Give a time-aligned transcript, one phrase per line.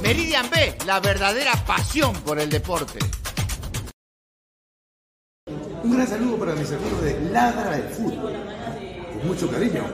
[0.00, 2.98] Meridian B, la verdadera pasión por el deporte.
[5.82, 8.32] Un gran saludo para mis amigos de Ladra del Fútbol.
[9.12, 9.84] Con mucho cariño.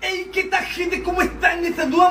[0.00, 1.02] ¡Ey, qué tal gente!
[1.02, 1.62] ¿Cómo están?
[1.66, 2.10] Esta duda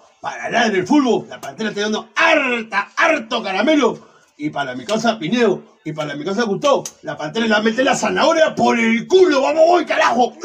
[0.21, 3.97] Para hablar del fútbol, la pantera está dando harta, harto caramelo.
[4.37, 7.95] Y para mi casa Pinedo, y para mi casa Gustavo, la pantera la mete la
[7.95, 9.41] zanahoria por el culo.
[9.41, 10.37] ¡Vamos, voy, carajo!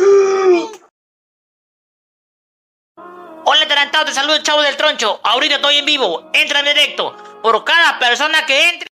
[3.44, 5.20] Hola adelantado, te saludo el chavo del troncho.
[5.22, 7.14] Ahorita estoy en vivo, entra en directo.
[7.42, 8.88] Por cada persona que entre.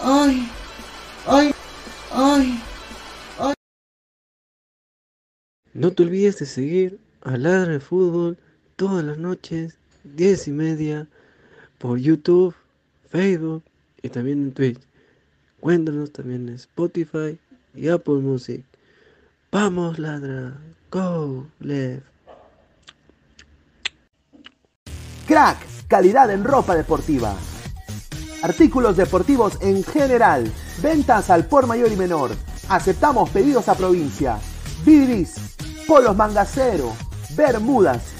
[0.00, 0.48] Ay,
[1.26, 1.54] ay,
[2.12, 2.62] ay.
[5.72, 8.38] No te olvides de seguir a Ladra de Fútbol
[8.78, 11.08] todas las noches, 10 y media,
[11.78, 12.54] por YouTube,
[13.10, 13.64] Facebook
[14.00, 14.80] y también en Twitch.
[15.58, 17.36] Cuéntanos también en Spotify
[17.74, 18.64] y Apple Music.
[19.50, 20.56] Vamos, Ladra.
[20.92, 22.06] Go, Left.
[25.26, 25.58] Crack,
[25.88, 27.34] calidad en ropa deportiva.
[28.42, 30.50] Artículos deportivos en general.
[30.80, 32.30] Ventas al por mayor y menor.
[32.68, 34.38] Aceptamos pedidos a provincia.
[34.86, 35.56] Bidris,
[35.88, 36.92] polos mangacero,
[37.34, 38.17] bermudas,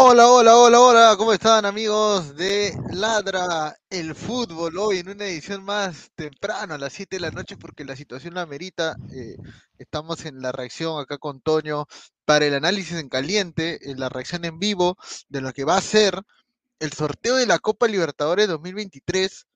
[0.00, 4.78] Hola, hola, hola, hola, ¿cómo están amigos de Ladra el Fútbol?
[4.78, 8.34] Hoy en una edición más temprano, a las 7 de la noche, porque la situación
[8.34, 8.94] la amerita.
[9.12, 9.36] eh,
[9.76, 11.86] estamos en la reacción acá con Toño
[12.24, 14.96] para el análisis en caliente, en la reacción en vivo
[15.28, 16.22] de lo que va a ser
[16.78, 19.46] el sorteo de la Copa Libertadores 2023.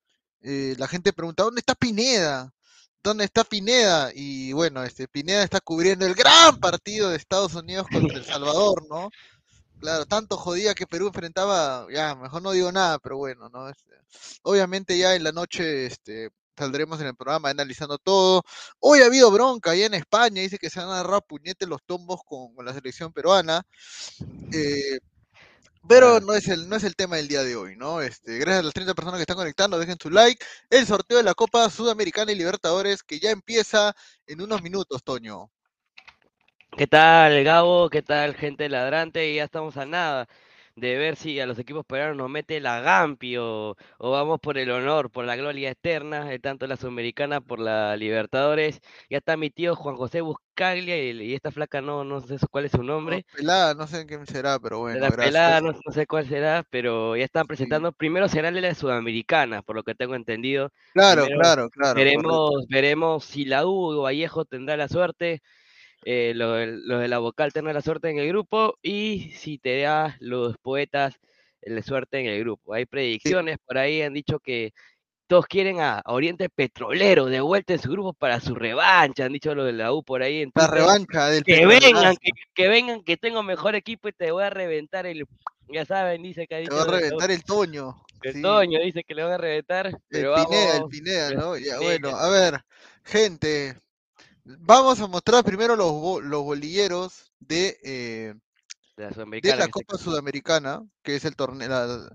[0.42, 2.52] Eh, la gente pregunta, ¿dónde está Pineda?
[3.00, 4.10] ¿Dónde está Pineda?
[4.12, 8.84] Y bueno, este, Pineda está cubriendo el gran partido de Estados Unidos contra El Salvador,
[8.90, 9.08] ¿no?
[9.82, 13.68] Claro, tanto jodía que Perú enfrentaba, ya, mejor no digo nada, pero bueno, ¿no?
[13.68, 13.90] Este,
[14.42, 18.44] obviamente ya en la noche este, saldremos en el programa analizando todo.
[18.78, 21.82] Hoy ha habido bronca allá en España, dice que se han agarrado a puñete los
[21.84, 23.62] tombos con, con la selección peruana.
[24.52, 24.98] eh,
[25.88, 28.00] pero no es, el, no es el tema del día de hoy, ¿no?
[28.02, 30.44] Este, gracias a las 30 personas que están conectando, dejen su like.
[30.70, 33.94] El sorteo de la Copa Sudamericana y Libertadores que ya empieza
[34.26, 35.50] en unos minutos, Toño.
[36.76, 37.90] ¿Qué tal, Gabo?
[37.90, 39.34] ¿Qué tal, gente ladrante?
[39.34, 40.26] Ya estamos a nada
[40.74, 44.56] de ver si a los equipos peruanos nos mete la Gampi o, o vamos por
[44.56, 48.80] el honor, por la gloria externa, eh, tanto la Sudamericana por la Libertadores.
[49.10, 52.64] Ya está mi tío Juan José Buscaglia y, y esta flaca no, no sé cuál
[52.64, 53.26] es su nombre.
[53.30, 55.42] Pelada, no sé quién será, pero bueno, La gracias.
[55.42, 57.92] pelada, no, no sé cuál será, pero ya están presentando.
[57.92, 60.70] Primero será la Sudamericana, por lo que tengo entendido.
[60.94, 65.42] Claro, Primero claro, claro, Veremos, veremos si la U o Vallejo tendrá la suerte,
[66.04, 69.58] eh, lo, del- lo de la vocal tendrá la suerte en el grupo y si
[69.58, 71.18] te da los poetas
[71.62, 72.74] la suerte en el grupo.
[72.74, 74.72] Hay predicciones por ahí, han dicho que
[75.28, 79.32] todos quieren a, a Oriente Petrolero de vuelta en su grupo para su revancha, han
[79.32, 82.68] dicho lo de la U por ahí en La revancha del Que vengan, que, que
[82.68, 85.24] vengan, que tengo mejor equipo y te voy a reventar el.
[85.68, 86.74] Ya saben, dice que ha Te dicho.
[86.74, 87.00] a de la U.
[87.00, 88.02] reventar el Toño.
[88.22, 88.42] El sí.
[88.42, 90.90] Toño dice que le van a reventar, El pero Pineda, el vamos.
[90.90, 91.56] Pineda, el ¿no?
[91.56, 92.60] Ya, bueno, a ver,
[93.04, 93.74] gente,
[94.44, 98.34] vamos a mostrar primero los, bo- los bolilleros de, eh,
[98.96, 102.08] De la de se- Copa Sudamericana, que es el torneo, la,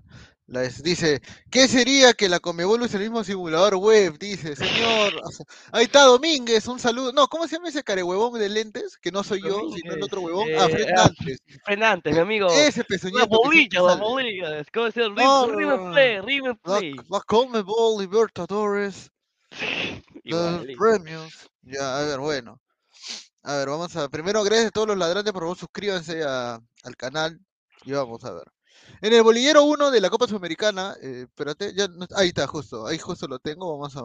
[0.46, 1.20] la es- dice,
[1.50, 4.18] ¿qué sería que la Comebol use el mismo simulador web?
[4.18, 5.12] Dice, señor,
[5.72, 8.96] ahí está Domínguez, un saludo, no, ¿cómo se llama ese carehuevón de lentes?
[8.96, 11.38] Que no soy yo, sino el otro huevón, ah, Eh, ah, Nantes.
[11.66, 12.46] Fernandes, mi amigo.
[12.50, 14.04] Ese pezuñito que bolilla, siempre una sale.
[14.04, 14.58] bolilla.
[14.60, 16.94] Es como decir, No, River Play, River La, Play.
[17.10, 19.10] la Conmebol Libertadores,
[20.24, 21.50] los premios.
[21.62, 22.60] Ya, a ver, bueno.
[23.42, 24.08] A ver, vamos a.
[24.08, 27.38] Primero, gracias a todos los ladrantes, por favor, suscríbanse a- al canal.
[27.84, 28.44] Y vamos a ver.
[29.00, 32.86] En el bolillero 1 de la Copa Sudamericana, eh, espérate, ya no- ahí está, justo,
[32.86, 34.00] ahí justo lo tengo, vamos a,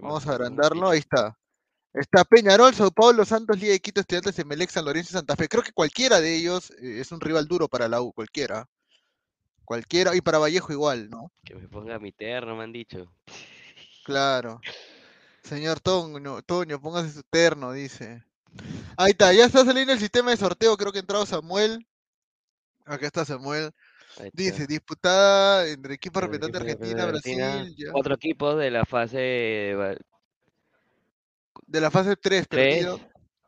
[0.00, 1.36] vamos a agrandarlo, ahí está.
[1.92, 5.48] Está Peñarol, Sao Paulo, Santos, Liga de Quito, Estudiantes, Emelec, San Lorenzo y Santa Fe.
[5.48, 8.68] Creo que cualquiera de ellos eh, es un rival duro para la U, cualquiera.
[9.64, 11.32] Cualquiera, y para Vallejo igual, ¿no?
[11.44, 13.10] Que me ponga mi terno, me han dicho.
[14.06, 14.60] Claro.
[15.42, 18.24] Señor Toño, Toño, póngase su terno, dice.
[18.96, 21.84] Ahí está, ya está saliendo el sistema de sorteo, creo que ha entrado Samuel.
[22.84, 23.72] Acá está Samuel.
[24.10, 24.30] Está.
[24.32, 27.92] Dice, disputada entre equipos representantes equipo de Argentina, Argentina, Brasil, ya.
[27.92, 29.18] Cuatro equipos de la fase
[31.66, 33.00] De la fase 3, tres, perdido.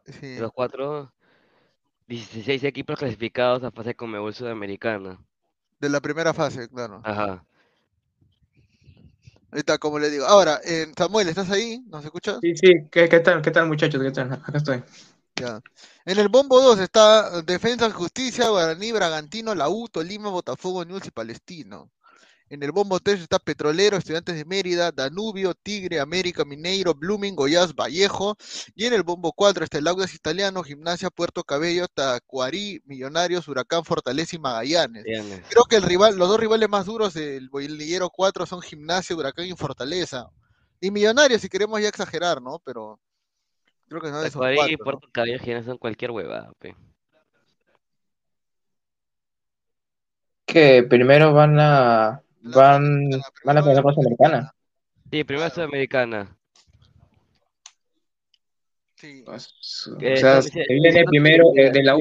[0.07, 0.39] Sí.
[0.39, 1.13] los cuatro,
[2.09, 5.25] 16 equipos clasificados a fase Conmebol Sudamericana.
[5.79, 7.01] De la primera fase, claro.
[7.05, 7.45] Ajá.
[9.51, 10.27] Ahí está, como le digo.
[10.27, 11.83] Ahora, eh, Samuel, ¿estás ahí?
[11.87, 12.39] ¿Nos escuchas?
[12.43, 14.03] Sí, sí, ¿qué, qué tal, qué tal muchachos?
[14.03, 14.33] ¿Qué tal?
[14.33, 14.83] Acá estoy.
[15.37, 15.61] Ya.
[16.05, 21.11] En el bombo 2 está Defensa Justicia, Guaraní, Bragantino, La U, Tolima, Botafogo, News y
[21.11, 21.91] Palestino.
[22.51, 27.75] En el bombo 3 está Petrolero, Estudiantes de Mérida, Danubio, Tigre, América, Mineiro, Blooming, Goiás,
[27.75, 28.37] Vallejo.
[28.75, 33.85] Y en el bombo 4 está el Audax Italiano, Gimnasia, Puerto Cabello, Tacuarí, Millonarios, Huracán,
[33.85, 35.05] Fortaleza y Magallanes.
[35.51, 39.45] Creo que el rival, los dos rivales más duros del bolillero 4 son Gimnasia, Huracán
[39.45, 40.31] y Fortaleza.
[40.81, 42.63] Y Millonarios, si queremos ya exagerar, ¿no?
[42.65, 42.99] Pero
[43.89, 44.77] creo que no de esos Tacuarí y.
[44.79, 46.75] Puerto Cabello no son cualquier huevada, pe.
[50.47, 52.23] Que primero van a
[52.55, 53.11] van,
[53.45, 54.55] van a la Copa Sudamericana.
[55.11, 56.37] Sí, primera Sudamericana.
[59.25, 59.55] Pues,
[60.01, 62.01] Eh, o sea, se dici- viene primero eh, de la U.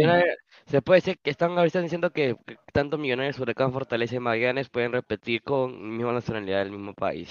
[0.65, 4.69] Se puede decir que están ahorita diciendo que que tanto Millonarios, Huracán, Fortaleza y Magallanes
[4.69, 7.29] pueden repetir con misma nacionalidad del mismo país.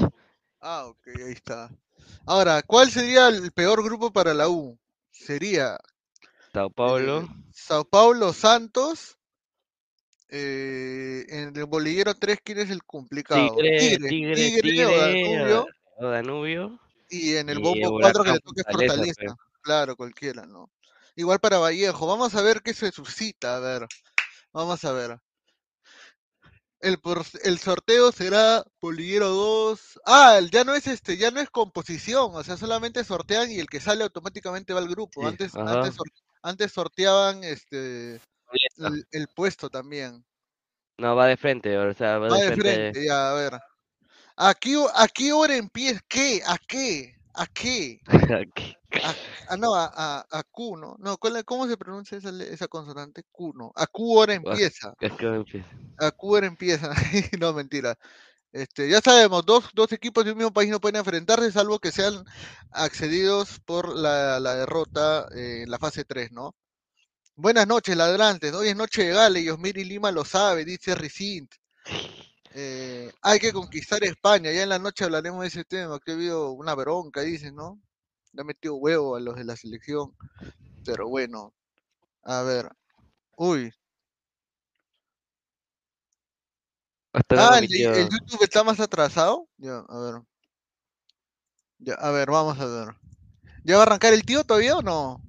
[0.61, 1.71] Ah, ok, ahí está.
[2.25, 4.79] Ahora, ¿cuál sería el peor grupo para la U?
[5.11, 5.79] Sería
[6.53, 9.16] Sao Paulo, Sao Paulo, Santos.
[10.29, 13.55] Eh, en el bolillero 3, ¿quién es el complicado?
[13.57, 15.67] Tigre, Tigre, Tigre, Tigre, Tigre, o Danubio.
[15.99, 16.81] o Danubio.
[17.09, 19.15] Y en el y bombo 4 que le toque Fortaleza, Fortaleza.
[19.21, 19.39] creo.
[19.63, 20.71] Claro, cualquiera, ¿no?
[21.15, 22.07] Igual para Vallejo.
[22.07, 23.57] Vamos a ver qué se suscita.
[23.57, 23.87] A ver.
[24.53, 25.19] Vamos a ver.
[26.81, 30.01] El, por- el sorteo será Bolillero 2.
[30.05, 33.67] Ah, ya no es este, ya no es composición, o sea, solamente sortean y el
[33.67, 35.23] que sale automáticamente va al grupo.
[35.23, 35.97] Sí, Antes, antes,
[36.43, 38.21] antes sorteaban este.
[38.79, 40.25] El, el puesto también.
[40.99, 42.71] No, va de frente, o sea, va Va de de frente.
[42.71, 43.53] frente, ya, a ver.
[44.37, 46.01] ¿A qué, a qué hora empieza?
[46.09, 46.43] ¿Qué?
[46.47, 47.15] ¿A qué?
[47.35, 48.01] ¿A qué?
[49.03, 49.15] A-
[49.51, 50.97] ah, no, a, a, a Q, ¿no?
[50.99, 53.23] No, ¿cuál- ¿cómo se pronuncia esa, esa consonante?
[53.31, 53.73] Q, ¿no?
[53.77, 54.95] A Q hora empieza.
[55.99, 56.91] A Q hora empieza.
[57.41, 57.97] no, mentira.
[58.53, 61.93] Este, ya sabemos, dos, dos equipos de un mismo país no pueden enfrentarse, salvo que
[61.93, 62.25] sean
[62.71, 66.55] accedidos por la, la derrota eh, en la fase 3, ¿no?
[67.39, 68.55] Buenas noches, ladrantes.
[68.55, 71.53] Hoy es noche de gala y Osmir y Lima lo sabe, dice Ricint.
[72.55, 74.51] Eh, hay que conquistar España.
[74.51, 77.79] Ya en la noche hablaremos de ese tema, que ha habido una bronca, dicen, ¿no?
[78.33, 80.17] Le ha metido huevo a los de la selección.
[80.87, 81.53] Pero bueno,
[82.23, 82.71] a ver.
[83.37, 83.71] Uy.
[87.13, 89.47] Hasta Ah, el, el YouTube está más atrasado.
[89.59, 90.23] Ya, a ver.
[91.81, 92.97] Ya, a ver, vamos a ver.
[93.63, 95.21] ¿Ya va a arrancar el tío todavía o no?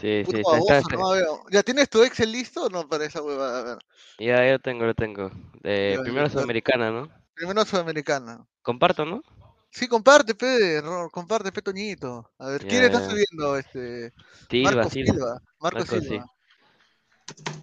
[0.00, 1.50] Sí, Puto sí, está, está- no.
[1.50, 3.60] ¿Ya tienes tu Excel listo o no para esa huevada?
[3.60, 3.78] A ver.
[4.18, 5.30] Ya, ya lo tengo, lo tengo.
[5.62, 7.10] De primero Sudamericana, ¿no?
[7.34, 8.46] Primero Sudamericana.
[8.62, 9.22] Comparto, ¿no?
[9.70, 12.32] Sí, comparte, pe, Ro- comparte, pe, Toñito.
[12.38, 13.56] A ver, ¿quién está subiendo?
[13.56, 14.12] Este,
[14.48, 15.12] Silva, Marco Silva.
[15.12, 15.26] Silva.
[15.60, 16.00] Marco Marco, sí.
[16.00, 16.26] Silva.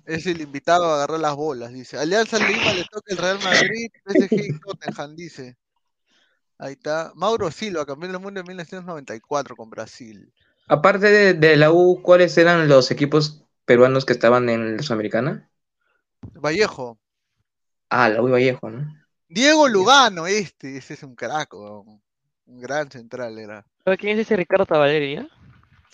[0.06, 1.98] Es el invitado a agarrar las bolas, dice.
[1.98, 5.58] Alianza Lima le toca el Real Madrid, PSG y Tottenham, dice.
[6.60, 7.12] Ahí está.
[7.16, 10.32] Mauro Silva, campeón del mundo en 1994 con Brasil.
[10.68, 15.50] Aparte de, de la U, ¿cuáles eran los equipos peruanos que estaban en la Sudamericana?
[16.34, 17.00] Vallejo.
[17.90, 18.94] Ah, la U y Vallejo, ¿no?
[19.30, 22.02] Diego Lugano, este, ese es un weón.
[22.46, 23.66] un gran central era.
[23.84, 25.28] ¿Sabe quién es ese Ricardo Tavaleri, ya?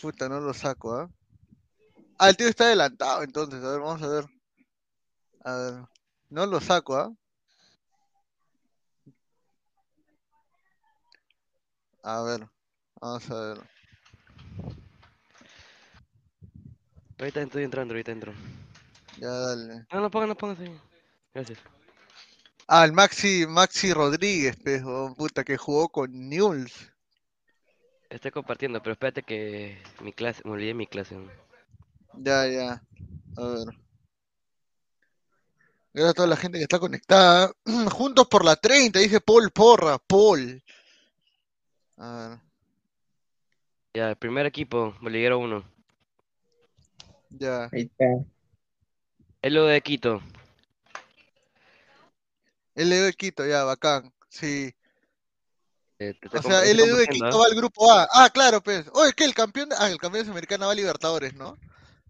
[0.01, 1.09] Puta, no lo saco, ¿ah?
[2.17, 4.25] Ah, el tío está adelantado, entonces, a ver, vamos a ver.
[5.43, 5.73] A ver,
[6.29, 7.11] no lo saco, ¿ah?
[12.03, 12.47] A ver,
[12.99, 13.72] vamos a ver.
[17.23, 18.33] Ahorita estoy entrando, ahorita entro.
[19.17, 19.85] Ya, dale.
[19.93, 20.77] No, no pongas, no pongas ahí.
[21.33, 21.57] Gracias.
[22.67, 26.91] Ah, el Maxi, Maxi Rodríguez, weón, puta, que jugó con Newell's.
[28.09, 31.15] Estoy compartiendo, pero espérate que mi clase, me olvidé mi clase.
[32.17, 32.83] Ya, ya.
[33.37, 33.67] A ver.
[35.93, 37.53] Gracias a toda la gente que está conectada.
[37.93, 39.97] Juntos por la 30, dice Paul Porra.
[39.97, 40.61] Paul.
[41.95, 42.39] A ver,
[43.93, 45.72] Ya, el primer equipo, Boliguero 1.
[47.37, 47.69] Ya.
[47.71, 48.05] Ahí está.
[49.41, 50.21] El de Quito.
[52.75, 54.11] LDU de Quito, ya, bacán.
[54.29, 54.73] Sí.
[55.99, 58.07] Eh, te O sea, LDU de Quito va al grupo A.
[58.13, 58.85] Ah, claro, pues.
[58.93, 59.69] Oye, que el campeón.
[59.69, 61.57] de- Ah, el campeón sudamericano va a Libertadores, ¿no?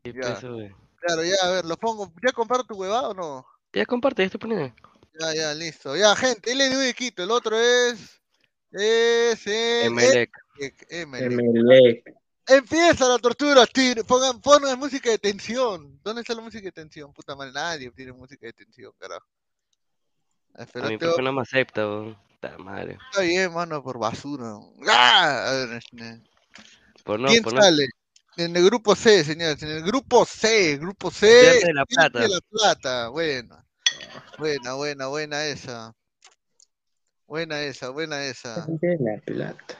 [0.03, 0.39] Sí, Ya.
[0.39, 0.71] pues.
[0.99, 2.13] Claro, ya, a ver, lo pongo.
[2.25, 3.45] ¿Ya comparto tu huevada o no?
[3.73, 4.73] Ya comparte, ya estoy poniendo.
[5.19, 5.97] Ya, ya, listo.
[5.97, 7.23] Ya, gente, LDU de Quito.
[7.23, 8.21] El otro es.
[8.71, 9.87] Es el.
[9.87, 10.31] Emelec.
[10.89, 12.15] Emelec, Emelec.
[12.47, 15.99] Empieza la tortura, tir- pongan, pongan música de tensión.
[16.03, 17.13] ¿Dónde está la música de tensión?
[17.13, 19.25] Puta madre, nadie tiene música de tensión, carajo.
[20.55, 22.17] A Espérate, mi profe no me acepta, weón.
[22.41, 22.97] Puta madre.
[23.11, 24.55] está bien, mano, por basura.
[24.87, 25.45] ¡Ah!
[25.47, 26.21] A ver, este,
[27.05, 27.61] Por no, ¿Quién por no.
[27.61, 27.87] sale?
[28.35, 31.27] En el grupo C, señores, en el grupo C, grupo C.
[31.59, 32.19] Estudiante de La Estudiante Plata.
[32.19, 33.65] de La Plata, buena.
[34.37, 35.93] Buena, buena, buena esa.
[37.25, 38.65] Buena esa, buena esa.
[38.67, 39.77] De la Plata.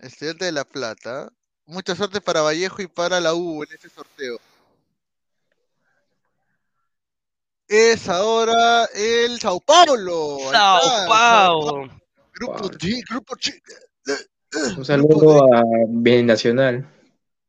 [0.00, 1.30] Estudiante de La Plata.
[1.68, 4.40] Mucha suerte para Vallejo y para la U en este sorteo.
[7.68, 10.38] Es ahora el Sao Paulo.
[10.50, 12.00] Sao está, Paulo.
[12.32, 13.60] Grupo G, grupo G.
[14.78, 16.90] Un saludo a Binacional.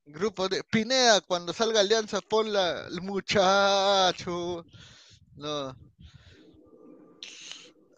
[0.06, 4.66] Grupo de Pineda, cuando salga Alianza, ponla el muchacho.
[5.38, 5.78] No.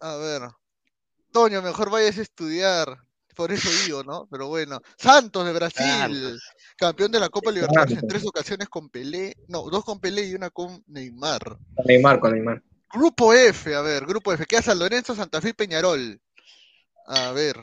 [0.00, 0.42] A ver.
[1.32, 2.96] Toño, mejor vayas a estudiar.
[3.34, 4.26] Por eso digo, ¿no?
[4.30, 4.80] Pero bueno.
[4.96, 6.38] Santos de Brasil.
[6.76, 9.36] Campeón de la Copa Libertadores en tres ocasiones con Pelé.
[9.48, 11.58] No, dos con Pelé y una con Neymar.
[11.74, 12.62] Con Neymar, con Neymar.
[12.92, 14.44] Grupo F, a ver, grupo F.
[14.44, 16.20] Queda San Lorenzo, Santa Fe y Peñarol.
[17.06, 17.56] A ver.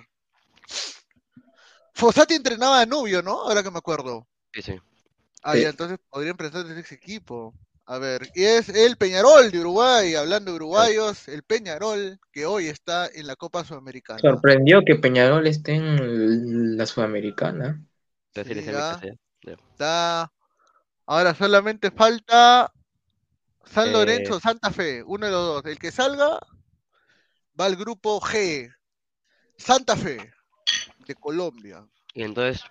[1.94, 3.42] Fossati entrenaba a Nubio, ¿no?
[3.42, 4.28] Ahora que me acuerdo.
[4.54, 4.74] Sí, sí.
[5.44, 5.62] Ah, Sí.
[5.62, 7.54] ya, entonces podrían presentar ese equipo.
[7.92, 12.68] A ver, y es el Peñarol de Uruguay, hablando de uruguayos, el Peñarol que hoy
[12.68, 14.20] está en la Copa Sudamericana.
[14.20, 17.84] Sorprendió que Peñarol esté en la Sudamericana.
[18.36, 19.02] Sí, ya.
[19.42, 20.32] Está.
[21.08, 22.72] Ahora solamente falta
[23.66, 23.92] San Eh.
[23.92, 25.66] Lorenzo, Santa Fe, uno de los dos.
[25.66, 26.40] El que salga
[27.60, 28.72] va al grupo G.
[29.58, 30.32] Santa Fe,
[31.08, 31.88] de Colombia.
[32.14, 32.64] Y entonces,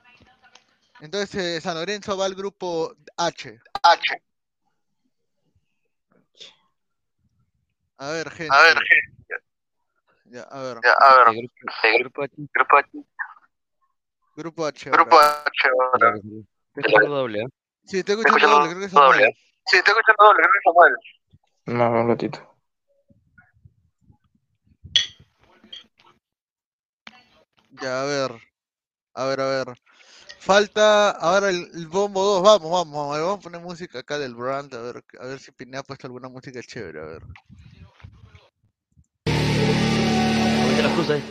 [1.00, 3.60] Entonces eh, San Lorenzo va al grupo H.
[7.98, 8.54] A ver, gente.
[8.54, 8.76] A ver,
[10.26, 10.78] Ya, a ver.
[10.84, 11.34] Ya, a ver.
[11.36, 12.92] el grupo, el grupo H,
[14.36, 14.90] Grupo H.
[14.90, 14.90] Grupo H.
[14.90, 15.42] Grupo ahora.
[15.44, 16.14] H ahora.
[16.16, 17.46] Estoy escuchando doble, ¿eh?
[17.84, 19.18] Sí, estoy Estoy escuchando doble, creo que es Samuel.
[19.18, 19.36] doble.
[19.66, 20.94] Sí, estoy escuchando doble, creo que es Samuel.
[21.92, 22.54] No, un ratito.
[27.82, 28.30] Ya, a ver.
[29.14, 29.66] A ver, a ver.
[30.40, 32.42] Falta ahora el, el bombo 2.
[32.42, 33.14] Vamos, vamos, vamos.
[33.14, 34.72] a ver, Vamos a poner música acá del brand.
[34.74, 37.00] A ver, a ver si Pinea ha puesto alguna música chévere.
[37.00, 37.22] A ver.
[40.86, 41.22] Puse.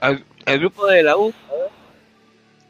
[0.00, 1.32] Al- El grupo de la U,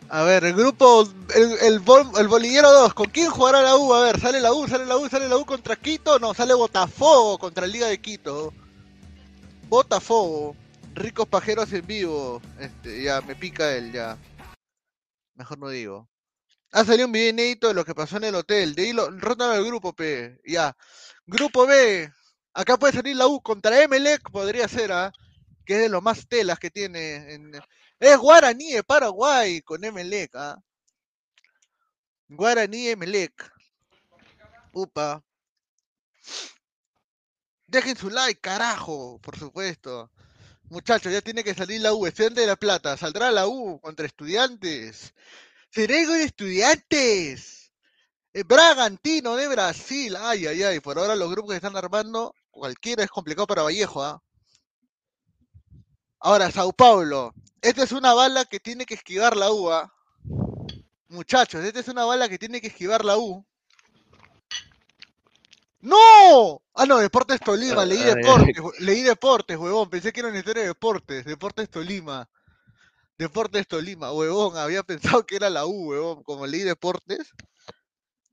[0.09, 1.03] A ver, el grupo,
[1.35, 3.93] el, el, bol- el bolillero 2, ¿con quién jugará la U?
[3.93, 4.69] A ver, ¿sale la U?
[4.69, 5.09] ¿Sale la U?
[5.09, 6.19] ¿Sale la U contra Quito?
[6.21, 8.55] No, sale Botafogo contra Liga de Quito.
[9.69, 10.55] Botafogo,
[10.95, 12.41] ricos pajeros en vivo.
[12.61, 14.17] Este, ya, me pica él, ya.
[15.35, 16.09] Mejor no digo.
[16.73, 18.75] Ha salido un video inédito de lo que pasó en el hotel.
[18.77, 20.41] De ahí lo rotan al grupo P.
[20.47, 20.77] Ya.
[21.27, 22.09] Grupo B.
[22.55, 25.13] Acá puede salir la U contra Emelec, podría ser, ¿ah?
[25.67, 27.35] Que es de los más telas que tiene.
[27.35, 27.53] En...
[27.99, 30.59] Es Guaraní de Paraguay con Emelec, ¿ah?
[32.29, 33.53] Guaraní Emelec.
[34.73, 35.23] Upa.
[37.67, 40.11] Dejen su like, carajo, por supuesto.
[40.69, 42.07] Muchachos, ya tiene que salir la U.
[42.07, 42.97] Estudiante de La Plata.
[42.97, 45.15] ¿Saldrá la U contra estudiantes?
[45.71, 47.73] ¿Seré con estudiantes?
[48.33, 50.17] Eh, Bragantino de Brasil.
[50.17, 50.81] Ay, ay, ay.
[50.81, 54.23] Por ahora los grupos que están armando, cualquiera es complicado para Vallejo, ¿ah?
[56.21, 57.35] Ahora, Sao Paulo.
[57.61, 59.93] Esta es una bala que tiene que esquivar la U, ¿ah?
[61.09, 63.45] Muchachos, esta es una bala que tiene que esquivar la U.
[65.81, 66.63] ¡No!
[66.75, 68.15] Ah, no, Deportes Tolima, leí Ah, ya.
[68.15, 72.29] Deportes, leí Deportes, huevón, pensé que era una historia de Deportes, Deportes Tolima.
[73.19, 77.33] Deportes Tolima, huevón, había pensado que era la U, huevón, como leí Deportes.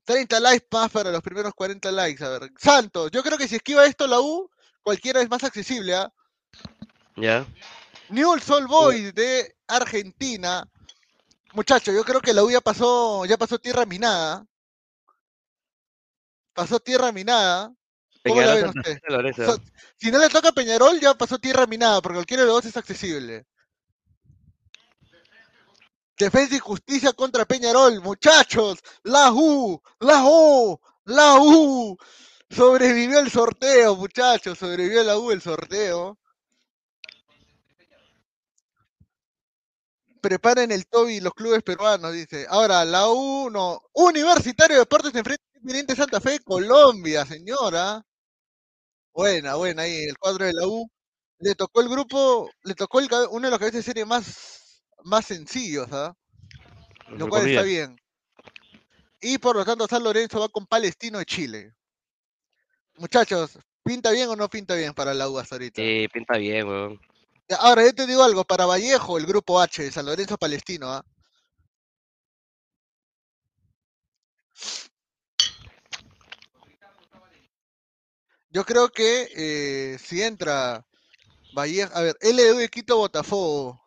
[0.04, 2.52] 30 likes más para los primeros 40 likes, a ver.
[2.58, 4.50] Santos, yo creo que si esquiva esto la U,
[4.82, 6.12] cualquiera es más accesible, ¿ah?
[7.16, 7.46] Ya.
[8.08, 10.68] Newell's Old Boys de Argentina.
[11.52, 14.44] Muchachos, yo creo que la U ya pasó, ya pasó tierra minada.
[16.52, 17.72] Pasó tierra minada.
[18.26, 19.00] ¿Cómo la ven ustedes?
[19.46, 19.60] So-
[19.96, 22.64] si no le toca a Peñarol, ya pasó tierra minada, porque cualquiera de los dos
[22.66, 23.44] es accesible.
[26.16, 28.78] Defensa y justicia contra Peñarol, muchachos.
[29.02, 31.96] La U, la U, la U.
[32.48, 34.58] Sobrevivió el sorteo, muchachos.
[34.58, 36.18] Sobrevivió la U el sorteo.
[40.24, 42.46] Preparen el Toby los clubes peruanos, dice.
[42.48, 43.82] Ahora, la U, no.
[43.92, 48.02] Universitario de Deportes se enfrenta a Independiente Santa Fe, Colombia, señora.
[49.12, 50.90] Buena, buena, ahí el cuadro de la U.
[51.40, 55.26] Le tocó el grupo, le tocó el, uno de los cabezas de serie más, más
[55.26, 56.16] sencillos, ¿ah?
[57.10, 58.00] Lo cual está bien.
[59.20, 61.74] Y por lo tanto, San Lorenzo va con Palestino de Chile.
[62.96, 65.82] Muchachos, ¿pinta bien o no pinta bien para la U hasta ahorita?
[65.82, 67.13] Sí, pinta bien, weón.
[67.50, 71.04] Ahora, yo te digo algo, para Vallejo, el grupo H, San Lorenzo Palestino, ¿ah?
[78.50, 80.86] Yo creo que eh, si entra
[81.54, 83.82] Vallejo, a ver, LDU de Quito Botafogo.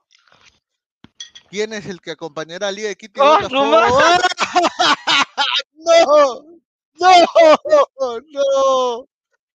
[1.49, 3.71] ¿Quién es el que acompañará a Liga de Quito ¡Oh, no Botafogo?
[3.71, 4.21] más!
[5.73, 6.59] ¡No!
[6.99, 7.09] ¡No!
[8.27, 9.07] ¡No!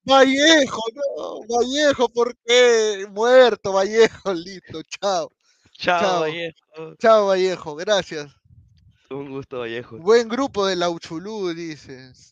[0.04, 3.06] Vallejo, no, Vallejo, ¿por qué?
[3.10, 5.30] Muerto, Vallejo, listo, chao.
[5.78, 6.96] Chao, Vallejo.
[6.98, 8.32] Chao, Vallejo, gracias.
[9.10, 9.98] Un gusto, Vallejo.
[9.98, 12.30] Buen grupo de la Uchulú, dices.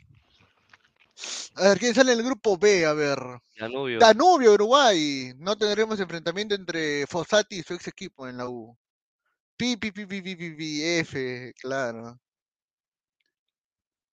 [1.57, 2.87] A ver, ¿quién sale en el grupo B?
[2.87, 3.19] A ver.
[3.59, 3.99] Danubio.
[3.99, 5.35] Danubio, Uruguay.
[5.37, 8.77] No tendremos enfrentamiento entre Fossati y su ex equipo en la U.
[9.57, 12.19] Pi, pi, pi, pi, pi, pi, pi, F, claro.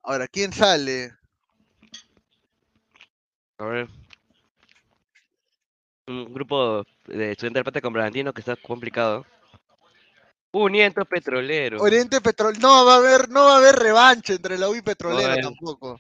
[0.04, 1.12] Ahora, ¿quién sale?
[3.58, 3.88] A ver.
[6.08, 9.26] Un grupo de estudiantes del Pata con Bragantino que está complicado.
[10.52, 11.82] Uniento Petrolero.
[11.82, 12.58] Oriente Petrol.
[12.60, 15.44] No va a haber, no va a haber revancha entre la U y Petrolera haber.
[15.44, 16.00] tampoco.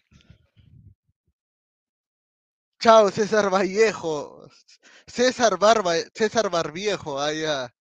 [2.80, 4.48] Chao, César Vallejo.
[5.08, 7.74] César Barba, César Barbiejo, allá.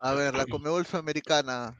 [0.00, 1.78] A ver, la Comebol Sudamericana.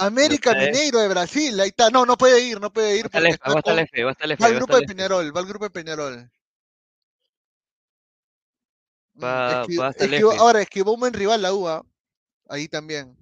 [0.00, 0.54] América.
[0.54, 1.90] Mineiro de Brasil, ahí está.
[1.90, 3.10] No, no puede ir, no puede ir.
[3.14, 3.18] Va
[4.46, 4.86] al grupo de.
[4.86, 6.30] Peñarol, va al grupo de Peñarol.
[9.14, 10.26] Mm, Va, esqui- va hasta el F.
[10.38, 11.84] ahora esquivó un buen rival la UA.
[12.48, 13.16] Ahí también.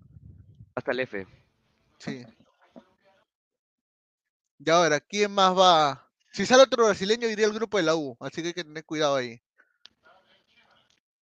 [0.74, 1.26] Hasta el F.
[1.98, 2.24] Sí.
[4.64, 6.04] Y ahora, ¿quién más va?
[6.32, 8.16] Si sale otro brasileño, iría al grupo de la U.
[8.20, 9.40] Así que hay que tener cuidado ahí.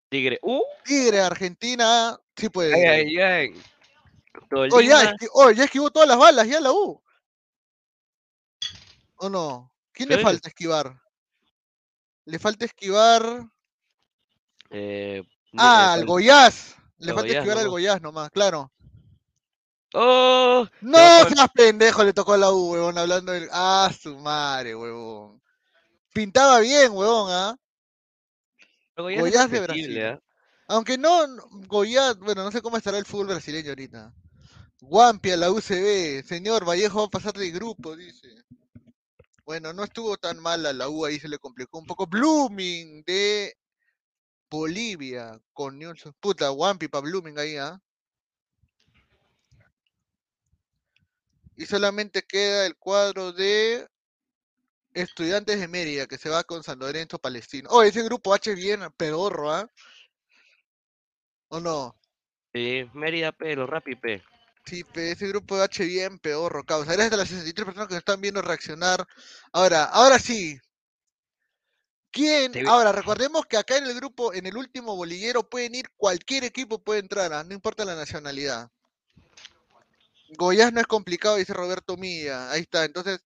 [0.08, 0.38] Tigre.
[0.42, 0.62] ¡Uh!
[0.84, 2.18] Tigre, Argentina.
[2.36, 2.74] Sí puede.
[2.88, 3.22] Ay, ir.
[3.22, 3.62] ay,
[4.50, 5.16] Oh, ya, Tolima.
[5.32, 7.02] oh, ya esquivó todas las balas, ya la U.
[9.16, 9.72] ¿O no?
[9.92, 11.00] ¿Quién le falta esquivar?
[12.24, 13.48] Le falta esquivar.
[14.70, 15.22] Eh,
[15.56, 16.74] Ah, eh, al Goiás.
[16.98, 17.68] Le al falta Goiás esquivar al.
[17.68, 18.72] Goiás nomás, claro.
[19.92, 20.66] ¡Oh!
[20.80, 23.48] No seas pendejo, le tocó a la U, huevón, hablando del.
[23.52, 25.40] Ah, su madre, huevón.
[26.12, 27.56] Pintaba bien, huevón, ¿ah?
[28.96, 30.04] Pero Goiás de Brasil.
[30.04, 30.20] ¿ah?
[30.66, 34.12] Aunque no, no- Goiás, bueno, no sé cómo estará el fútbol brasileño ahorita.
[34.86, 38.28] Guampi a la UCB, señor Vallejo va a pasar de grupo, dice.
[39.44, 42.06] Bueno, no estuvo tan mal a la U, ahí se le complicó un poco.
[42.06, 43.56] Blooming de
[44.50, 46.04] Bolivia con Newell's.
[46.20, 47.80] Puta, Guampi para Blooming ahí, ¿ah?
[51.56, 53.88] Y solamente queda el cuadro de
[54.92, 57.68] Estudiantes de Mérida, que se va con San Lorenzo Palestino.
[57.70, 59.68] Oh, ese grupo H bien pedorro, ¿ah?
[61.48, 61.96] ¿O no?
[62.52, 64.22] Sí, Mérida P, los Rappi P.
[64.64, 66.92] Sí, pe, ese grupo de H bien pedorro, causa.
[66.92, 69.06] Gracias a las 63 personas que nos están viendo reaccionar.
[69.52, 70.58] Ahora, ahora sí.
[72.10, 72.52] ¿Quién?
[72.68, 76.78] Ahora, recordemos que acá en el grupo, en el último bolillero, pueden ir, cualquier equipo
[76.78, 78.70] puede entrar, ah, no importa la nacionalidad.
[80.38, 82.50] Goiás no es complicado, dice Roberto Milla.
[82.50, 83.20] Ahí está, entonces,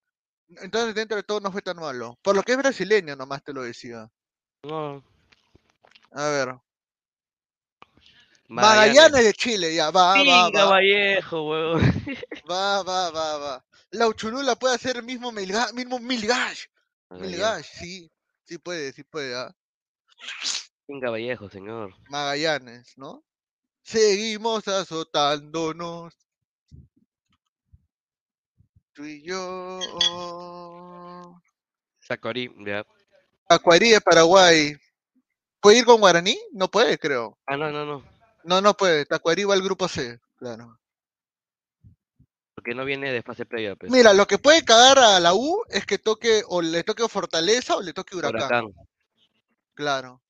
[0.49, 2.19] entonces dentro de todo no fue tan malo.
[2.23, 4.11] Por lo que es brasileño, nomás te lo decía.
[4.65, 5.05] No,
[6.13, 6.59] A ver.
[8.49, 8.97] Magallanes.
[8.97, 10.71] Magallanes de Chile, ya, va, va, Pinga va.
[10.71, 11.81] Vallejo, huevón.
[12.51, 13.65] Va, va, va, va.
[13.91, 16.65] La Uchulula puede hacer mismo Milgash, mismo Milgash.
[17.11, 18.11] Milgash, sí.
[18.45, 19.55] Sí puede, sí puede, ¿ah?
[20.87, 21.93] Pinga Vallejo, señor.
[22.09, 23.23] Magallanes, ¿no?
[23.83, 26.15] Seguimos azotándonos.
[28.95, 29.79] Tú y yo.
[32.01, 32.85] Sacorí, ya.
[33.49, 34.75] Acuarí de Paraguay.
[35.61, 36.39] ¿Puede ir con Guaraní?
[36.53, 37.39] No puede, creo.
[37.47, 38.18] Ah, no, no, no.
[38.49, 39.05] No, no puede.
[39.05, 40.81] Tacuarí va al grupo C, claro.
[42.55, 43.93] Porque no viene de fase previa, pues.
[43.93, 47.77] Mira, lo que puede cagar a la U es que toque o le toque Fortaleza
[47.77, 48.41] o le toque Huracán.
[48.41, 48.73] Huracán.
[49.75, 50.23] Claro.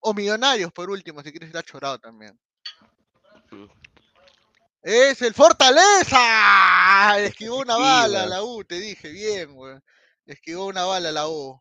[0.00, 2.40] O Millonarios, por último, si quieres ir a Chorado también.
[3.50, 3.66] Mm.
[4.80, 7.18] Es el Fortaleza.
[7.18, 8.36] Esquivó una bala Esquiva.
[8.36, 9.78] la U, te dije, bien, güey.
[10.24, 11.60] Esquivó una bala la U.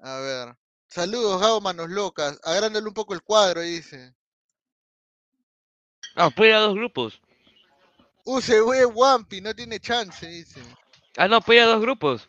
[0.00, 0.56] A ver.
[0.96, 2.38] Saludos, Gabo Manos Locas.
[2.44, 4.14] Agrándale un poco el cuadro, dice.
[6.14, 7.20] Ah, puede ir a dos grupos.
[8.24, 10.60] UCB Wampi, no tiene chance, dice.
[11.16, 12.28] Ah, no, puede ir a dos grupos.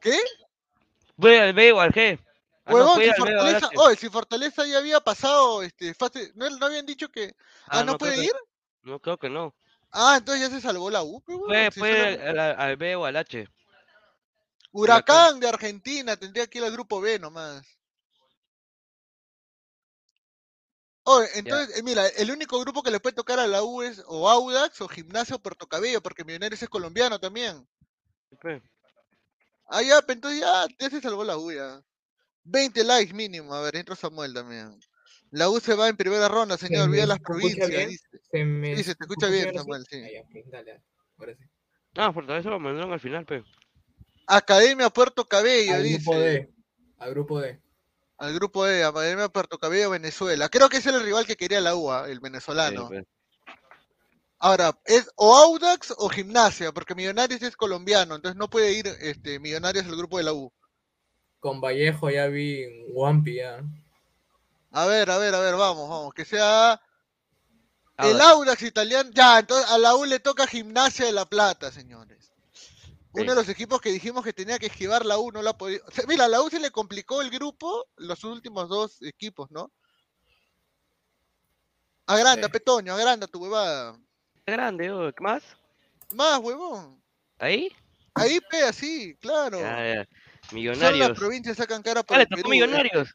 [0.00, 0.18] ¿Qué?
[1.16, 2.18] Puede ir al B o al G.
[2.66, 3.76] Ah, no, Huevón, si Fortaleza, H.
[3.78, 7.34] oye, si Fortaleza ya había pasado, este, fase, ¿no, no habían dicho que,
[7.66, 8.32] ah, no, creo puede que- ir?
[8.82, 9.54] No, creo que no.
[9.90, 12.60] Ah, entonces ya se salvó la U, pe, huevón, Puede, si puede ir solo- al,
[12.60, 13.48] al B o al H.
[14.74, 17.64] Huracán de Argentina, tendría que ir al grupo B nomás.
[21.04, 24.02] Oye, entonces, eh, mira, el único grupo que le puede tocar a la U es
[24.08, 27.64] o Audax o Gimnasio Puerto Cabello, porque Millonarios es colombiano también.
[28.40, 28.62] Pues,
[29.66, 31.80] Ah, ya, pe, entonces ya, ya se salvó la U ya.
[32.42, 34.76] 20 likes mínimo, a ver, entra Samuel también.
[35.30, 38.08] La U se va en primera ronda, señor, vía las provincias, dice.
[38.28, 39.54] ¿Se me Sí, se te escucha bien?
[39.54, 40.02] Samuel, sí.
[40.02, 40.82] Ah, ya, dale,
[41.16, 41.44] ahora sí.
[41.94, 43.44] Ah, Fortaleza lo mandaron al final, pues.
[44.26, 45.96] Academia Puerto Cabello, Al dice.
[45.98, 46.54] grupo D.
[46.98, 47.60] Al grupo D.
[48.16, 50.48] Al grupo D, Academia Puerto Cabello, Venezuela.
[50.48, 52.88] Creo que ese era el rival que quería la U, ah, el venezolano.
[52.88, 53.04] pues.
[54.38, 59.38] Ahora, es o Audax o Gimnasia, porque Millonarios es colombiano, entonces no puede ir este,
[59.38, 60.52] Millonarios al grupo de la U.
[61.40, 63.62] Con Vallejo ya vi Wampi ya.
[64.70, 66.80] A ver, a ver, a ver, vamos, vamos, que sea
[67.98, 68.24] el Audax.
[68.32, 69.10] Audax italiano.
[69.14, 72.33] Ya, entonces a la U le toca Gimnasia de La Plata, señores.
[73.14, 75.56] Uno de los equipos que dijimos que tenía que esquivar la U no la ha
[75.58, 75.84] podido.
[75.86, 79.50] o sea, mira, a la U se le complicó el grupo los últimos dos equipos,
[79.52, 79.70] ¿no?
[82.06, 83.98] Agranda, Petoño, agranda tu huevada.
[84.46, 85.42] Grande, oh, ¿qué más?
[86.12, 87.02] Más, huevón.
[87.38, 87.74] ¿Ahí?
[88.14, 89.58] Ahí, pe, así, claro.
[89.60, 90.04] Ya, ya.
[90.04, 91.18] Solo las Millonarios.
[91.18, 93.14] provincias sacan cara por Ah, le el tocó Perú, Millonarios.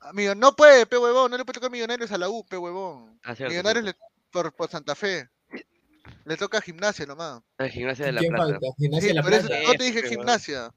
[0.00, 3.18] Amigo, no puede, pe huevón, no le puede tocar Millonarios a la U, pe huevón.
[3.24, 3.96] Ah, Millonarios le-
[4.30, 5.28] por, por Santa Fe.
[6.28, 7.40] Le toca gimnasia nomás.
[7.56, 8.50] La gimnasia de la ¿Quién Plata.
[8.52, 8.66] falta?
[8.76, 9.62] Gimnasia Sí, de La por eso Plata.
[9.66, 10.74] no te dije gimnasia.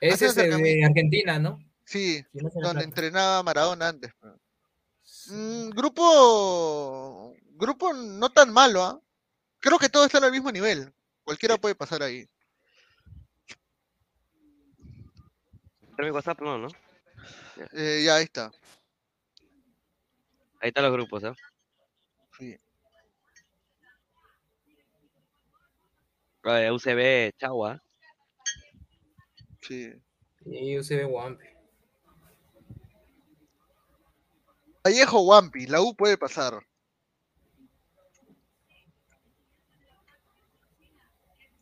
[0.00, 0.84] Ese es el de.
[0.84, 1.58] Argentina, ¿no?
[1.84, 4.12] Sí, donde entrenaba Maradona antes.
[5.26, 7.34] Mm, grupo.
[7.54, 9.00] Grupo no tan malo, ¿ah?
[9.58, 10.92] Creo que todos están al mismo nivel.
[11.24, 12.24] Cualquiera puede pasar ahí.
[15.98, 16.68] Mi WhatsApp no, ¿no?
[17.72, 18.52] Eh, ya, ahí está.
[20.60, 21.34] Ahí están los grupos, ¿ah?
[26.44, 27.80] Eh, UCB, Chagua.
[29.60, 29.92] Sí.
[30.44, 31.44] Y UCB Wampi.
[34.84, 36.66] Vallejo Wampi, la U puede pasar.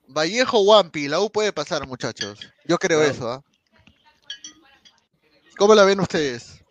[0.09, 2.41] Vallejo Wampi, la U puede pasar, muchachos.
[2.65, 3.43] Yo creo eso, ¿ah?
[5.57, 6.65] ¿Cómo la ven ustedes?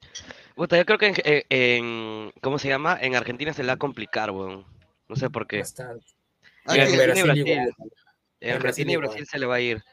[0.55, 2.97] Puta, yo creo que en, en- en- ¿Cómo se llama?
[2.99, 4.65] En Argentina se le va a complicar, weón.
[5.07, 5.59] No sé por qué.
[5.59, 6.05] Bastante.
[6.75, 7.73] En que- Argentina y Brasil.
[8.41, 8.95] En En Argentina y.
[8.97, 9.83] Brasil se le va a ir.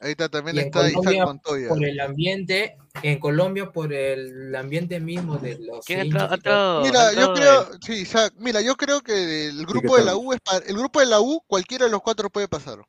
[0.00, 1.68] Ahí está, también Y en está Isaac Montoya.
[1.68, 6.10] por el ambiente, en Colombia, por el ambiente mismo de los ¿Quién y.
[6.10, 10.40] Mira, yo creo, sí, Isaac, mira, yo creo que el grupo de la U es
[10.40, 12.80] pa- el grupo de la U, cualquiera de los cuatro puede pasar.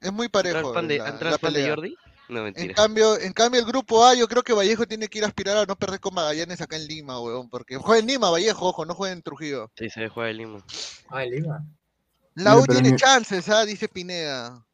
[0.00, 1.68] Es muy ¿Entró parejo el fan de, la, entró la el de.
[1.68, 1.96] Jordi?
[2.28, 2.74] No, En mentira.
[2.74, 5.56] cambio, en cambio el grupo A, yo creo que Vallejo tiene que ir a aspirar
[5.58, 8.84] a no perder con Magallanes acá en Lima, weón, porque juega en Lima, Vallejo, ojo,
[8.84, 9.70] no juega en Trujillo.
[9.76, 10.62] Sí, se juega el Lima.
[11.08, 11.64] Ah, en Lima.
[12.44, 13.64] La U tiene mi- chances, ¿ah?
[13.64, 14.64] Dice Pineda.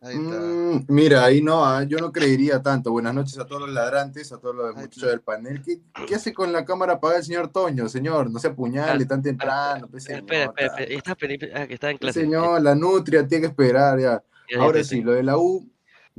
[0.00, 0.38] Ahí está.
[0.38, 2.92] Mm, mira, ahí no, ah, yo no creería tanto.
[2.92, 5.60] Buenas noches a todos los ladrantes, a todos los muchachos del panel.
[5.60, 7.88] ¿Qué, qué hace con la cámara apagada el señor Toño?
[7.88, 9.88] Señor, no se apuñale tan temprano.
[9.90, 10.94] pues, Espera, señor, espera, espera.
[10.94, 12.20] Está, ah, que está en clase.
[12.20, 14.22] señor, la nutria tiene que esperar ya.
[14.58, 15.68] Ahora sí, lo de la U,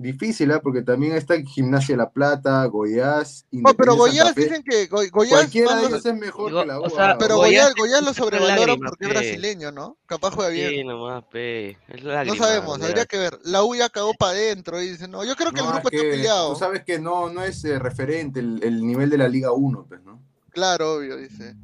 [0.02, 0.60] difícil, ¿ah?
[0.62, 5.76] Porque también está Gimnasia La Plata, Goiás, No, pero Goiás dicen que Go- Goiás Cualquiera
[5.76, 6.84] de ellos es mejor Go- que la U.
[6.84, 7.18] o sea.
[7.18, 9.98] Pero Goiás Goiás, lo sobrevaloran lágrima, porque es brasileño, ¿no?
[10.06, 10.70] Capaz juega bien.
[10.70, 11.72] Sí, nomás, pe.
[11.88, 12.90] Es No lágrima, sabemos, Goiás.
[12.90, 13.40] habría que ver.
[13.44, 15.90] La U ya cagó para adentro y dice, no, yo creo que el No, grupo
[15.90, 16.54] es está que peleado.
[16.54, 19.86] Tú sabes que no, no es eh, referente el, el nivel de la Liga 1,
[19.88, 20.22] pues, ¿no?
[20.52, 21.56] Claro, obvio, dice.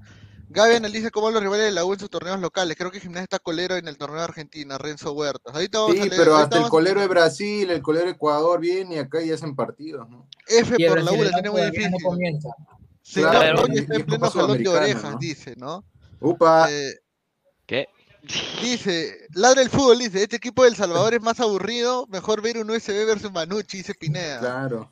[0.50, 2.78] Gaby analiza cómo los rivales de la U en sus torneos locales.
[2.78, 5.54] Creo que Gimnasia está colero en el torneo de Argentina, Renzo Huertas.
[5.54, 8.12] Ahorita vamos Sí, a leer, pero hasta el a- colero de Brasil, el colero de
[8.12, 10.28] Ecuador viene y acá ya hacen partidos, ¿no?
[10.48, 12.04] F Y por la U, la tiene muy todavía no difícil.
[12.04, 12.50] comienza.
[13.02, 15.18] Señor Claro, y- está y en pleno jalón de orejas, ¿no?
[15.20, 15.84] dice, ¿no?
[16.22, 16.94] Upa, Eh,
[17.66, 17.88] ¿Qué?
[18.62, 22.58] dice, ladra el fútbol, dice, este equipo de El Salvador es más aburrido, mejor ver
[22.58, 24.40] un USB versus Manucci, dice Pineda.
[24.40, 24.92] claro.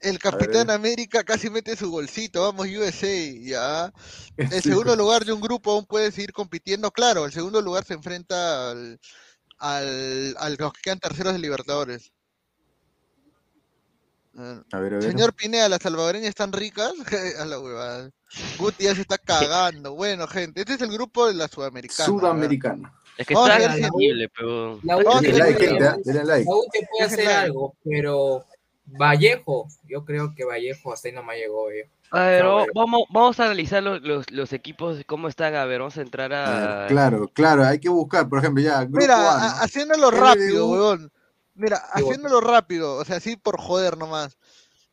[0.00, 0.70] El Capitán.
[0.70, 3.06] América casi mete su golcito, vamos USA,
[3.42, 3.92] ya.
[4.36, 4.98] El segundo pues.
[4.98, 9.00] lugar de un grupo aún puede seguir compitiendo, claro, el segundo lugar se enfrenta al,
[9.58, 12.12] al, al los que quedan terceros de Libertadores.
[14.38, 15.02] A ver, a ver.
[15.02, 16.92] Señor Pineda, ¿las salvadoreñas están ricas?
[17.40, 18.10] a la huevada.
[18.58, 19.94] Guti ya se está cagando.
[19.94, 22.06] Bueno, gente, este es el grupo de la Sudamericana.
[22.06, 22.94] Sudamericana.
[23.16, 24.78] Es que Vamos a está accesible, pero.
[24.84, 25.20] La U a.
[25.20, 28.44] La U te puede hacer algo, pero
[28.90, 31.70] Vallejo, yo creo que Vallejo hasta ahí no me llegó.
[31.70, 31.84] Yo.
[32.10, 35.54] A ver, No, vamos, vamos a analizar los, los, los equipos, cómo están.
[35.54, 38.98] A ver, vamos a entrar A claro, claro, hay que buscar, por ejemplo, ya, grupo
[38.98, 39.62] Mira, A, a- ¿no?
[39.62, 41.12] haciéndolo rápido, huevón.
[41.54, 42.06] Mira, Sí, bueno.
[42.08, 44.38] haciéndolo rápido, o sea, así por joder nomás.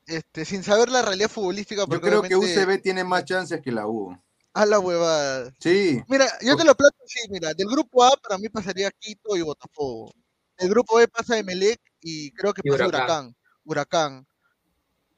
[0.07, 3.87] Este, sin saber la realidad futbolística, Yo creo que UCB tiene más chances que la
[3.87, 4.15] U.
[4.53, 5.51] A la huevada.
[5.59, 9.35] Sí, Mira, yo te lo planto así, mira, del grupo A para mí pasaría Quito
[9.35, 10.13] y Botafogo.
[10.57, 13.03] El grupo B pasa Emelec y creo que Y pasa Huracán.
[13.05, 13.35] Huracán.
[13.65, 14.25] Huracán.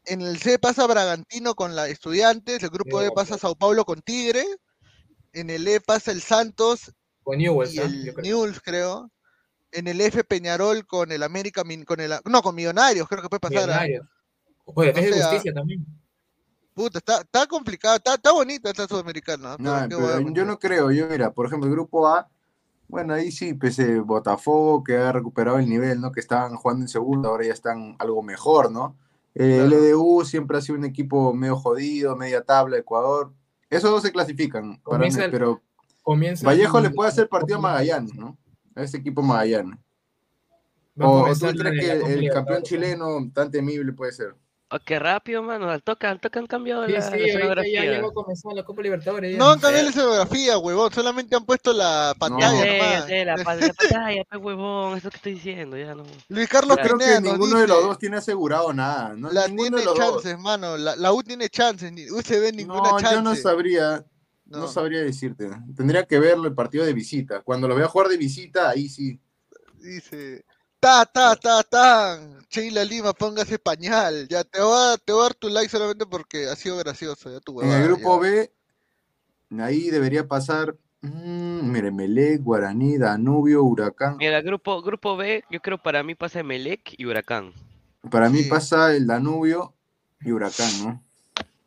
[0.05, 3.21] En el C pasa Bragantino con la Estudiantes, el grupo D Boca.
[3.21, 4.45] pasa Sao Paulo con Tigre,
[5.33, 8.23] en el E pasa el Santos Con Newell's, y el creo.
[8.23, 9.11] Newell's, creo.
[9.71, 13.29] En el F Peñarol con el América, Min- con el no, con Millonarios, creo que
[13.29, 13.67] puede pasar.
[13.67, 14.07] Millonarios.
[14.63, 15.85] Oye, y sea, Justicia también.
[16.73, 19.57] Puta, está, está complicado, está, está bonita esta sudamericana.
[19.59, 22.29] no, pero yo no creo, yo mira, por ejemplo, el grupo A,
[22.87, 26.11] bueno, ahí sí, pese Botafogo, que ha recuperado el nivel, ¿no?
[26.11, 28.95] Que estaban jugando en segundo, ahora ya están algo mejor, ¿no?
[29.35, 29.83] Eh, Claro.
[29.85, 33.33] LDU siempre ha sido un equipo medio jodido, media tabla, Ecuador.
[33.69, 35.61] Esos dos se clasifican para mí, el- pero
[36.47, 38.37] Vallejo le puede hacer partido a Magallanes, ¿no?
[38.75, 39.77] A ese equipo Magallanes.
[40.99, 44.35] O, tú crees que el, campeón chileno tan temible puede ser.
[44.69, 45.69] Oh, qué rápido, mano.
[45.69, 47.81] Al toque, al toque han cambiado Sí, la, sí, la ahorita ya escenografía.
[47.85, 49.31] llegó a comenzar la Copa Libertadores.
[49.31, 49.37] ya.
[49.37, 53.05] No han cambiado la escenografía, huevón, solamente han puesto la pantalla ya nomás.
[53.05, 56.03] sé, la, pa- la pantalla, pe huevón, eso que estoy diciendo, ya no.
[56.27, 56.77] Luis Carlos.
[56.81, 59.13] Creo Pineda que ninguno de los dos tiene asegurado nada.
[59.15, 59.31] ¿no?
[59.31, 59.97] la tiene de los dos.
[60.23, 63.15] chances, mano, la, la U tiene chances, ni UCB ninguna No, chance.
[63.15, 64.05] yo no sabría,
[64.47, 64.57] no.
[64.59, 64.67] No.
[64.67, 65.49] sabría decirte.
[65.77, 67.39] Tendría que verlo el partido de visita.
[67.41, 69.17] Cuando lo vea jugar de visita, ahí sí.
[69.75, 70.43] Dice,
[70.79, 75.23] ta, ta, ta, tan, Sheila Lima, póngase pañal, ya te voy, a, te voy a
[75.23, 78.29] dar tu like solamente porque ha sido gracioso, ya tu En huevada, el grupo ya.
[78.29, 78.51] B,
[79.63, 80.75] ahí debería pasar.
[81.01, 84.17] Mmm, mire, Melec, Guaraní, Danubio, Huracán.
[84.17, 87.53] Mira, grupo, grupo B, yo creo para mí pasa Melec y Huracán.
[88.09, 88.49] Para mí Sí.
[88.49, 89.73] pasa el Danubio
[90.21, 91.03] y Huracán, ¿no?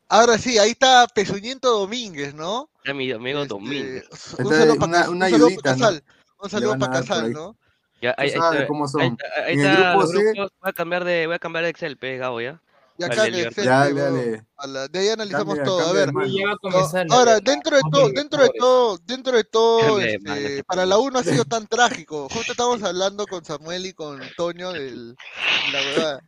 [0.08, 2.68] Ahora sí, ahí está Pezuñento Domínguez, ¿no?
[2.84, 4.08] Ya mi amigo Este, Domínguez.
[4.38, 5.20] Un saludo para un
[6.50, 7.32] saludo para Casal.
[7.32, 7.56] ¿no?
[8.02, 9.02] Ya, ahí, sabes está, cómo son.
[9.02, 10.52] está, ahí En el está grupo los C- grupos.
[10.60, 12.60] Voy a cambiar de, voy a cambiar de Excel, pe, Gabo, ya.
[12.98, 13.58] Y Al acá de en Libertad.
[13.64, 15.80] Excel, Dale, la- de ahí analizamos Cambia- todo.
[15.80, 16.26] A cambia ver, mano.
[16.28, 20.98] Ya ahora, dentro de todo, dentro de todo, dentro de todo, este, este para la
[20.98, 22.28] U no ha sido tan trágico.
[22.30, 25.14] Justo estábamos hablando con Samuel y con Toño del
[25.72, 26.20] la verdad.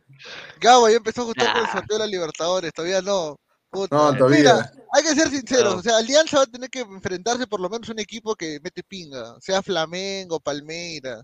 [0.59, 3.37] Gabo ya empezó justo con el sorteo de la Libertadores, todavía no.
[3.69, 3.95] Puta.
[3.95, 4.37] No, todavía.
[4.37, 5.79] Mira, hay que ser sinceros, No.
[5.79, 8.59] o sea, Alianza va a tener que enfrentarse por lo menos a un equipo que
[8.63, 11.23] mete pinga, sea Flamengo, Palmeiras.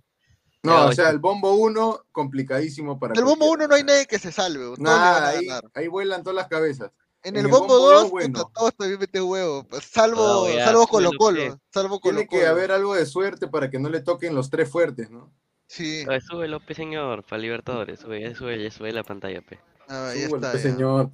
[0.64, 3.14] No, o sea, el bombo 1, complicadísimo para.
[3.14, 3.66] Del bombo cualquiera.
[3.66, 6.92] 1 no hay nadie que se salve, Nada, ahí, ahí vuelan todas las cabezas.
[7.24, 8.52] En en el el bombo bombo 2, dos, bueno.
[8.56, 11.58] todos también meten huevo, pues, salvo, No, ya, salvo bueno, Colo Colo, pues.
[11.74, 14.70] salvo Colo Tiene que haber algo de suerte para que no le toquen los tres
[14.70, 15.32] fuertes, ¿no?
[15.68, 18.00] Sí, Oye, Sube López, señor, para Libertadores.
[18.00, 19.60] Sube, ya sube, ya sube la pantalla, pe.
[19.90, 20.52] ah, ya Súbele, está.
[20.52, 20.70] pues, ya.
[20.72, 21.10] señor.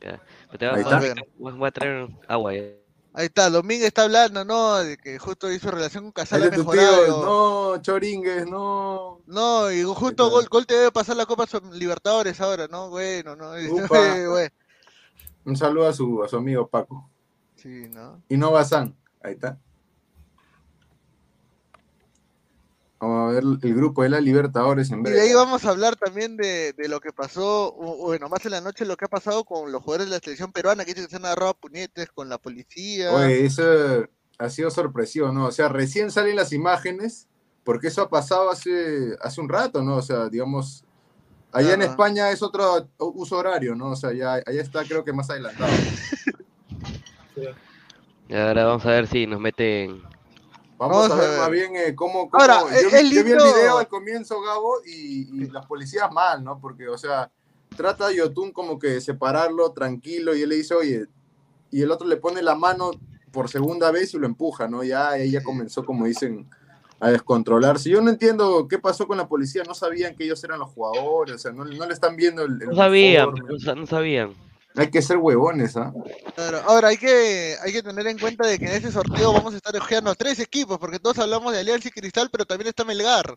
[0.00, 0.22] Ya.
[0.46, 1.22] Pero te Ahí voy, a- está.
[1.38, 2.62] voy a- voy a traer agua, ya.
[3.18, 4.76] Ahí está, Domínguez está hablando, ¿no?
[4.76, 7.04] De que justo hizo relación con Casal ha mejorado.
[7.04, 9.22] tío, no, Choringues, no.
[9.26, 10.30] No, y justo.
[10.30, 12.90] Gol, Gol te debe pasar la Copa Libertadores ahora, ¿no?
[12.90, 13.54] Bueno, ¿no?
[15.44, 17.10] Un saludo a su, a su amigo Paco.
[17.56, 18.22] sí, ¿no?
[18.28, 19.58] Y no Bazán, ahí está.
[23.00, 25.20] Vamos a ver el grupo de la Libertadores en Y de breve.
[25.28, 28.60] ahí vamos a hablar también de, de lo que pasó, o- bueno, más en la
[28.60, 31.10] noche lo que ha pasado con los jugadores de la selección peruana, que dicen que
[31.10, 33.12] se han agarrado a puñetes con la policía.
[33.12, 33.62] Oye, eso
[34.38, 35.46] ha sido sorpresivo, ¿no?
[35.46, 37.28] O sea, recién salen las imágenes
[37.64, 39.96] porque eso ha pasado hace, hace un rato, ¿no?
[39.96, 40.84] O sea, digamos,
[41.52, 41.82] allá en.
[41.82, 43.90] España es otro uso horario, ¿no?
[43.90, 45.70] O sea, ya allá está creo que más adelantado.
[48.30, 50.02] Y ahora vamos a ver si nos meten.
[50.78, 53.10] Vamos, Vamos a a ver, más bien eh, cómo, cómo- Ahora, yo, es- vi- es
[53.10, 56.60] yo vi el video al comienzo, Gabo, y, y las policías mal, ¿no?
[56.60, 57.30] Porque, o sea,
[57.76, 61.06] trata a Yotun como que de separarlo tranquilo y él le dice, oye,
[61.70, 62.92] y el otro le pone la mano
[63.32, 64.82] por segunda vez y lo empuja, ¿no?
[64.84, 66.48] Ya ella comenzó, como dicen,
[67.00, 67.90] a descontrolarse.
[67.90, 71.34] Yo no entiendo qué pasó con la policía, no sabían que ellos eran los jugadores,
[71.34, 74.34] o sea, no, no le están viendo el, el No sabían, no sabían.
[74.76, 75.92] Hay que ser huevones, ¿ah?
[76.34, 79.54] Claro, Ahora hay que, hay que tener en cuenta de que en este sorteo vamos
[79.54, 82.84] a estar ojeando tres equipos, porque todos hablamos de Alianza y Cristal, pero también está
[82.84, 83.36] Melgar,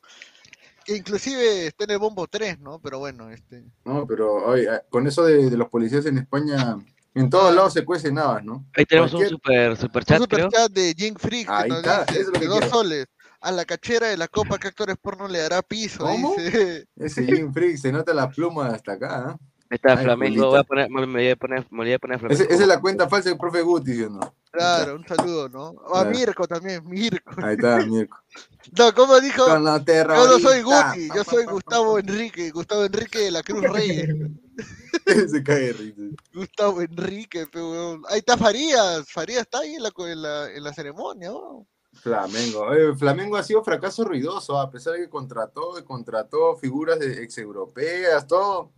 [0.85, 2.79] que inclusive está en el bombo 3, ¿no?
[2.79, 3.63] Pero bueno, este.
[3.85, 6.77] No, pero oye, con eso de, de los policías en España,
[7.15, 8.65] en todos lados se cuecen nada, ¿no?
[8.75, 10.45] Ahí tenemos un super, super Un chat, creo.
[10.49, 12.75] superchat de Jink Freak que Ahí nos está, dice, eso es lo de dos quiero.
[12.75, 13.05] soles.
[13.43, 16.35] A la cachera de la copa que actores porno le dará piso, ¿Cómo?
[16.37, 16.85] dice.
[16.95, 19.37] Ese Jim Freak, se nota la pluma hasta acá, ¿ah?
[19.71, 20.49] Ahí está Ay, Flamengo.
[20.49, 22.43] Voy a poner, me, me voy a poner, me voy a poner Flamengo.
[22.43, 24.19] Esa es la cuenta falsa del profe Guti, ¿sí o no?
[24.51, 25.67] Claro, un saludo, ¿no?
[25.87, 26.09] A Claro.
[26.09, 27.31] Mirko también, Mirko.
[27.41, 28.17] Ahí está, Mirko.
[28.77, 29.47] No, ¿cómo dijo?
[29.47, 30.61] Yo no soy.
[30.61, 34.09] Guti, yo soy Gustavo Enrique, Gustavo Enrique de la Cruz Reyes.
[35.31, 36.01] se cae de risa.
[36.33, 38.03] Gustavo Enrique, pe, weón.
[38.09, 41.65] Ahí está Farías, Farías está ahí en la, en la, en la ceremonia, weón.
[41.93, 42.59] Flamengo.
[42.65, 47.37] Oye, Flamengo ha sido fracaso ruidoso, a pesar de que contrató contrató figuras de ex
[47.37, 48.73] europeas, todo.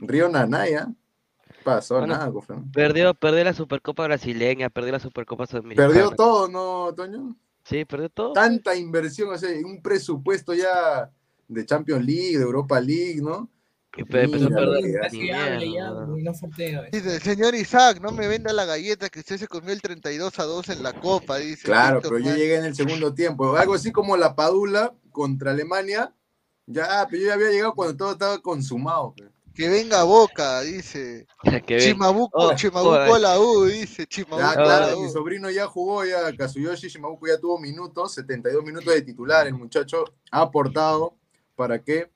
[0.00, 0.88] Río Nanaya.
[1.64, 2.70] Pasó Bueno, nada Flamengo.
[2.72, 5.88] Perdió, perdió la Supercopa brasileña, perdió la Supercopa sudamericana.
[5.88, 7.36] Perdió todo, ¿no, Toño?
[7.64, 8.32] Sí, perdió todo.
[8.32, 11.10] Tanta inversión, o sea, un presupuesto ya
[11.48, 13.50] de Champions League, de Europa League, ¿no?
[13.96, 15.10] Y pe- empezó a perder.
[16.92, 20.44] Dice, señor Isaac, no me venda la galleta que usted se comió el 32 a
[20.44, 21.64] 2 en la copa, dice.
[21.64, 23.56] Claro, pero yo llegué en el segundo tiempo.
[23.56, 26.14] Algo así como la Padula contra Alemania.
[26.66, 29.14] Ya, pero yo ya había llegado cuando todo estaba consumado.
[29.16, 29.24] pe.
[29.60, 31.26] Que venga Boca, dice.
[31.66, 34.06] Que Chimabuco, Oh, Chimabuco a la U, dice.
[34.06, 35.02] Chimabuco Ya, a la claro, U.
[35.02, 39.46] mi sobrino ya jugó, ya Kazuyoshi Shimabuku ya tuvo minutos, 72 minutos de titular.
[39.46, 41.14] El muchacho ha aportado
[41.56, 42.10] para que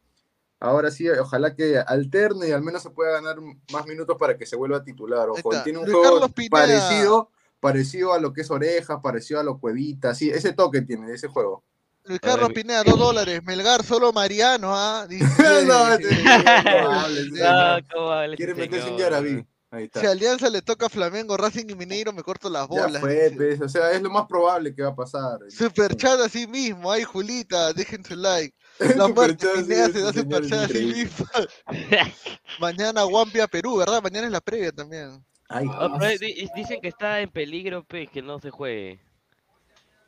[0.59, 3.37] ahora sí, ojalá que alterne y al menos se pueda ganar
[3.71, 5.29] más minutos para que se vuelva titular.
[5.29, 7.29] Ojo, tiene un Luis juego parecido,
[7.61, 11.29] parecido a lo que es Orejas, parecido a lo Cuevita, sí, ese toque tiene, ese
[11.29, 11.63] juego.
[12.07, 13.43] Luis Carlos Pineda, 2 dólares.
[13.45, 15.07] Melgar, solo Mariano, ¿ah?
[15.09, 15.25] Dice.
[15.67, 17.85] No, este- no hables, No, señor.
[17.93, 19.01] ¿cómo habla Quiere meterse en señor?
[19.01, 19.47] Yaraví.
[19.71, 20.01] Ahí está.
[20.01, 23.01] Si Alianza le toca a Flamengo, Racing y Mineiro, me corto las Ya bolas.
[23.01, 23.37] fue, dice.
[23.37, 25.39] pues, o sea, es lo más probable que va a pasar.
[25.49, 28.55] Superchat así mismo, ay Julita, dejen su like.
[28.97, 31.05] La muerte Pineda sí, se da superchat así increíble.
[31.05, 31.27] mismo.
[32.61, 34.03] Mañana Guampia Perú, ¿verdad?
[34.03, 35.25] Mañana es la previa también.
[35.49, 35.67] Ay,
[35.99, 39.01] pero di- dicen que está en peligro, pe, que no se juegue.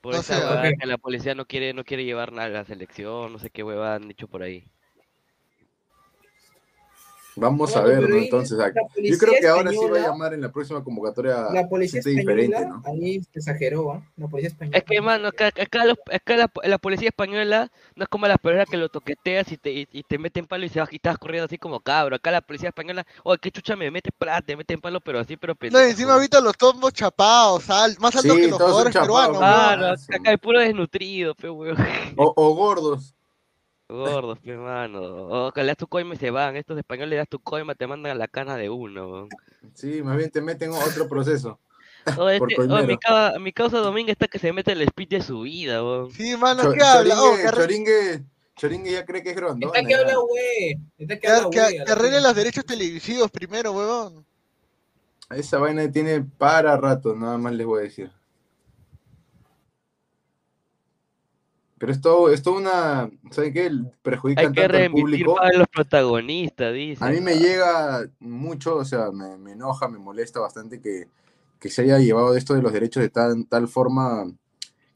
[0.07, 0.79] Por No esa sé, huevada ok.
[0.79, 3.65] que la policía no quiere, no quiere llevar nada a la selección, no sé qué
[3.65, 4.71] huevada han dicho por ahí.
[7.37, 8.17] Vamos a ver, pero ¿no?
[8.17, 8.73] Entonces, la a-
[9.03, 12.03] yo creo que ahora sí va a española- llamar en la próxima convocatoria La policía
[12.03, 12.91] gente diferente, española ¿no?
[12.91, 14.03] ahí se exageró, ¿ah?
[14.17, 14.79] La policía española.
[14.79, 18.39] Es que, mano, acá, acá, los- acá la, la policía española no es como la
[18.39, 20.97] personas que lo toqueteas y te, y, y te meten palo y, se, va- y
[20.97, 22.17] estás corriendo así como cabro.
[22.17, 25.37] Acá la policía española, oye, qué chucha me mete, pra, te meten palo, pero así,
[25.37, 25.87] pero No, pendejo.
[25.87, 29.35] y encima ahorita los tombos chapados, al- más altos Sí, que los jugadores peruanos.
[29.39, 29.79] chapados, weón.
[29.79, 30.15] Claro, sí.
[30.15, 31.77] acá hay puro desnutrido, pe, weón.
[32.17, 33.13] O, o gordos.
[33.89, 35.01] Gordos, pe, mano.
[35.01, 36.57] O que le das tu coima y se van.
[36.57, 39.29] Estos españoles le das tu coima, te mandan a la cana de uno.
[39.75, 41.59] Sí, más bien te meten otro proceso.
[42.17, 42.87] Por este- coimero.
[42.87, 46.11] mi, causa, mi causa Domingo está que se mete el speech de su vida, weón.
[46.13, 47.15] Sí, mano, Cho- ¿qué habla?
[47.21, 48.25] Oh, Choringue, que, arre- Choringue,
[48.57, 49.73] Choringue ya cree que es grondona.
[49.73, 50.79] Está que habla, güey.
[50.99, 54.25] Está que habla, que arregle los derechos televisivos primero, huevón.
[55.31, 58.11] Esa vaina tiene para rato, nada más les voy a decir.
[61.79, 63.11] Pero esto es toda una.
[63.31, 63.71] ¿Saben qué?
[64.37, 65.35] Hay que tanto al público.
[65.35, 67.05] para los protagonistas, dice.
[67.05, 71.09] A mí me llega mucho, o sea, me, me enoja, me molesta bastante que,
[71.61, 74.27] que se haya llevado esto de los derechos de tal, tal forma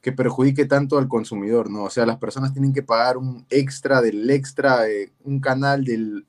[0.01, 1.85] que perjudique tanto al consumidor, ¿no?
[1.85, 6.27] O sea, las personas tienen que pagar un extra del extra, eh, un canal del,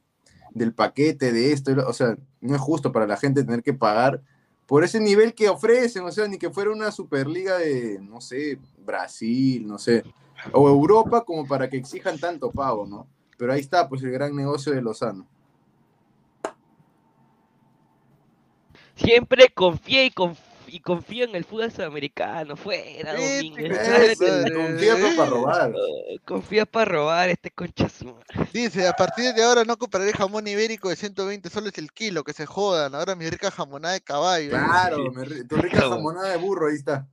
[0.53, 4.21] del paquete de esto, o sea, no es justo para la gente tener que pagar
[4.65, 8.59] por ese nivel que ofrecen, o sea, ni que fuera una superliga de, no sé,
[8.85, 10.03] Brasil, no sé,
[10.51, 13.07] o Europa como para que exijan tanto pago, ¿no?
[13.37, 15.27] Pero ahí está, pues el gran negocio de Lozano.
[18.95, 20.37] Siempre confié y, conf-
[20.67, 22.55] y confío en el fútbol sudamericano.
[22.55, 23.71] Fuera, Domínguez.
[24.19, 24.53] Madre.
[24.53, 25.73] confía pues, para robar.
[26.13, 28.49] Oh, Confía para robar este concha su madre.
[28.53, 32.33] Dice, a partir de ahora no compraré jamón ibérico de 120 soles el kilo, que
[32.33, 32.93] se jodan.
[32.95, 34.49] Ahora mi rica jamonada de caballo.
[34.51, 34.97] Claro,
[35.49, 37.07] tu rica jamonada de burro, ahí está.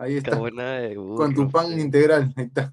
[0.00, 0.34] Ahí está.
[0.34, 2.72] De Con tu pan integral, ahí está.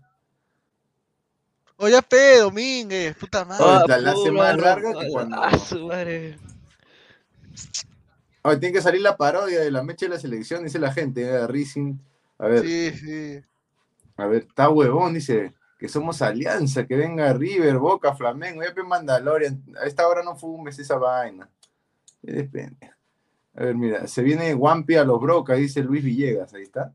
[1.76, 3.66] O ya pe, Domínguez, puta madre.
[3.66, 5.44] Oh, la, la hace más larga que Ah, cuando.
[5.44, 6.38] ah, su madre.
[8.44, 11.22] Ay, tiene que salir la parodia de la mecha de la selección, dice la gente,
[11.22, 11.98] eh, Rising.
[12.40, 13.40] A ver, Sí, sí.
[14.16, 19.62] a ver, está huevón, dice que somos alianza, que venga River, Boca, Flamengo, ya Mandalorian.
[19.82, 21.50] A esta hora no fumes esa vaina.
[22.24, 22.94] Eres pendejo.
[23.54, 26.94] A ver, mira, se viene Wampi a los Brocas, dice Luis Villegas, ahí está.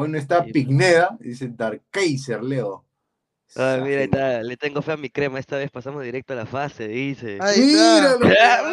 [0.00, 2.84] Hoy no está Pigneda, dice Dark Kaiser, Leo.
[3.56, 6.36] Ah, mira, ahí está, le tengo fe a mi crema, esta vez pasamos directo a
[6.36, 7.38] la fase, dice.
[7.40, 8.18] Ahí está.
[8.18, 8.72] Míralo, Ah,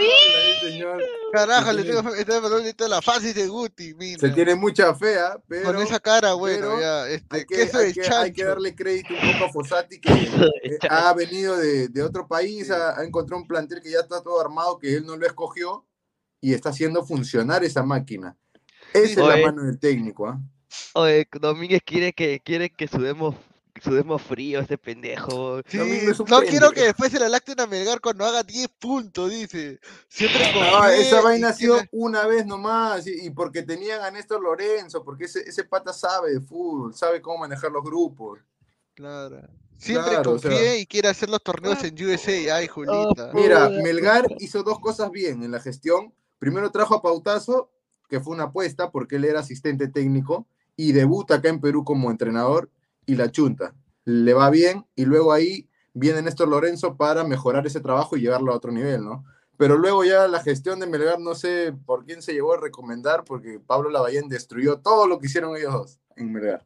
[0.62, 1.04] señor.
[1.32, 4.20] Carajo, le Se tengo tiene- fe- está hablando de la fase de Guti, mira.
[4.20, 5.64] Se tiene mucha fea, pero.
[5.74, 8.18] Con esa cara, bueno, pero ya, este, hay que, queso hay de que- chancho.
[8.20, 10.10] hay que darle crédito un poco a Fossati que
[10.64, 14.22] eh, ha venido de, de otro país, ha, ha encontrado un plantel que ya está
[14.22, 15.88] todo armado, que él no lo escogió
[16.42, 18.38] y está haciendo funcionar esa máquina.
[18.94, 19.46] Esa es la Oye.
[19.46, 20.40] mano del técnico, ¿ah?
[20.94, 23.36] Oye, Domínguez quiere que, quiere que sudemos,
[23.82, 25.62] sudemos frío este pendejo.
[25.68, 29.30] Sí, es no quiero que después se la lacten a Melgar cuando haga 10 puntos,
[29.30, 29.80] dice.
[30.08, 33.64] Siempre con No, fe esa vaina ha sido tiene- una vez nomás y, y porque
[33.64, 37.84] tenían a Néstor Lorenzo, porque ese, ese pata sabe de fútbol, sabe cómo manejar los
[37.84, 38.40] grupos.
[38.94, 39.42] Claro.
[39.78, 40.78] Siempre Claro, o confíe sea.
[40.78, 42.56] y quiere hacer los torneos en USA.
[42.56, 43.32] Ay, Julita.
[43.34, 46.14] Mira, Melgar hizo dos cosas bien en la gestión.
[46.40, 47.70] Primero trajo a Pautazo,
[48.08, 50.48] que fue una apuesta porque él era asistente técnico
[50.78, 52.70] y debuta acá en Perú como entrenador
[53.06, 53.74] y la chunta.
[54.04, 58.52] Le va bien y luego ahí viene Néstor Lorenzo para mejorar ese trabajo y llevarlo
[58.52, 59.24] a otro nivel, ¿no?
[59.58, 63.24] Pero luego ya la gestión de Melgar, no sé por quién se llevó a recomendar,
[63.24, 66.66] porque Pablo Lavallén destruyó todo lo que hicieron ellos dos en Melgar.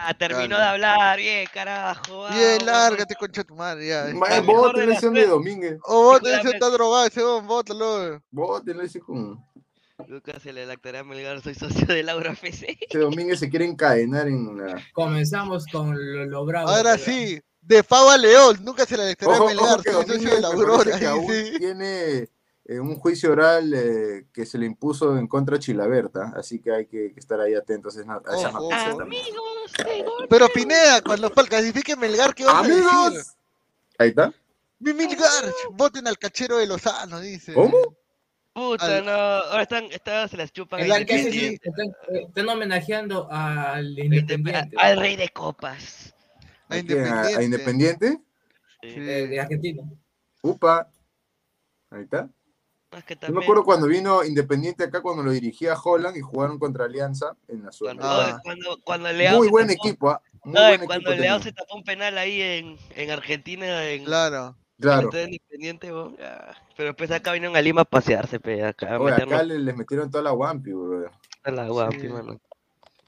[0.00, 2.28] Ah, terminó de hablar, bien, carajo.
[2.28, 4.04] Bien, lárgate, concha tu madre, ya.
[4.04, 5.26] Mejor bote de de.
[5.26, 5.80] Domínguez.
[5.82, 8.22] Oh, vos tenés está drogado, ese hombre, bótalo.
[8.30, 9.44] Bote ese con...
[10.06, 12.78] Lucas se le lactará a Melgar, soy socio de Laura FC.
[12.88, 14.80] Ese Domínguez se quiere encadenar en la...
[14.92, 16.68] Comenzamos con lo, lo bravo.
[16.68, 20.34] Ahora pero- sí, de Pau a León, nunca se la electoró a Melgar, soy socio
[20.36, 20.76] de la Aurora.
[20.84, 21.58] parece que aún dice.
[21.58, 22.28] tiene
[22.64, 26.70] eh, un juicio oral eh, que se le impuso en contra de Chilaberta, así que
[26.72, 28.98] hay que, que estar ahí atentos a esa a esa Ojo, noticia ojo.
[28.98, 29.22] también.
[29.84, 30.12] Amigos.
[30.30, 32.84] Pero Pineda, cuando clasifique Melgar, ¿qué vas a decir?
[32.88, 33.34] ¡Amigos!
[33.98, 34.32] Ahí está.
[34.78, 37.52] Mi Melgar, voten al cachero de Lozano, dice.
[37.52, 37.76] ¿Cómo?
[38.58, 40.84] Puta, Al- no, ahora están, están, se las chupan eh,
[42.26, 46.12] están homenajeando al Indep- Independiente Al rey de copas.
[46.68, 47.04] A ¿A quién?
[47.06, 48.06] ¿A- ¿A Independiente.
[48.12, 48.22] Independiente?
[48.82, 49.82] eh, de Argentina.
[50.42, 50.88] Upa.
[51.90, 52.28] Ahí está.
[53.06, 56.86] Que Yo me acuerdo cuando vino Independiente acá, cuando lo dirigía Holland y jugaron contra
[56.86, 58.36] Alianza en la Cuando, Sudamericana.
[58.36, 58.40] Ah.
[58.42, 60.22] cuando, cuando Leao Muy buen tapó- equipo, ¿ah?
[60.44, 61.52] Muy Ay, buen cuando equipo Leao tenía.
[61.52, 64.56] se tapó un penal ahí en, en Argentina, en Claro.
[64.80, 65.02] Claro.
[65.06, 66.56] Entonces, Independiente, ya.
[66.76, 69.58] pero después acá vinieron a Lima a pasearse, pe, acá a Oye, meternos acá les,
[69.58, 71.10] les metieron toda la Wampi, bro.
[71.42, 72.08] a la Sí.
[72.08, 72.40] mano.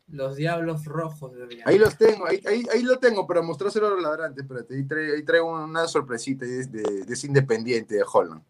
[0.08, 1.62] Los Diablos Rojos de.
[1.64, 4.42] Ahí los tengo, ahí, ahí, ahí lo tengo para mostrárselo a los ladrantes.
[4.42, 8.42] Espérate, ahí, trae- ahí traigo una sorpresita de, de, de ese independiente de Holland.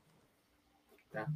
[1.13, 1.27] Ya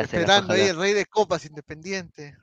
[0.00, 2.36] Esperando ahí el rey de copas independiente.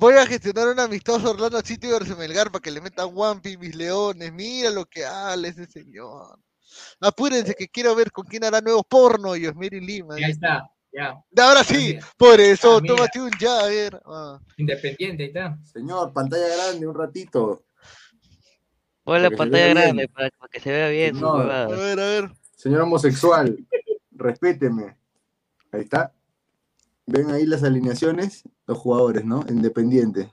[0.00, 3.74] Voy a gestionar un amistoso Orlando City versus Melgar para que le metan Wampi mis
[3.74, 4.32] leones.
[4.32, 6.38] Mira lo que habla ese señor.
[7.00, 10.18] Apúrense que quiero ver con quién hará nuevo porno y Osmiri Lima.
[10.18, 11.22] Ya está, ya.
[11.44, 12.06] Ahora sí, Mira.
[12.16, 12.96] por eso, Ah, mira.
[12.96, 14.00] tómate un ya, a ver.
[14.06, 14.40] Ah.
[14.56, 15.58] Independiente, ahí está.
[15.70, 17.62] Señor, pantalla grande, un ratito.
[19.04, 21.34] Pon Para la pantalla grande para, para que se vea bien No.
[21.34, 22.30] A ver, a ver.
[22.56, 23.54] Señor homosexual,
[24.12, 24.96] respéteme.
[25.72, 26.10] Ahí está.
[27.10, 29.44] Ven ahí las alineaciones, los jugadores, ¿no?
[29.48, 30.32] Independiente.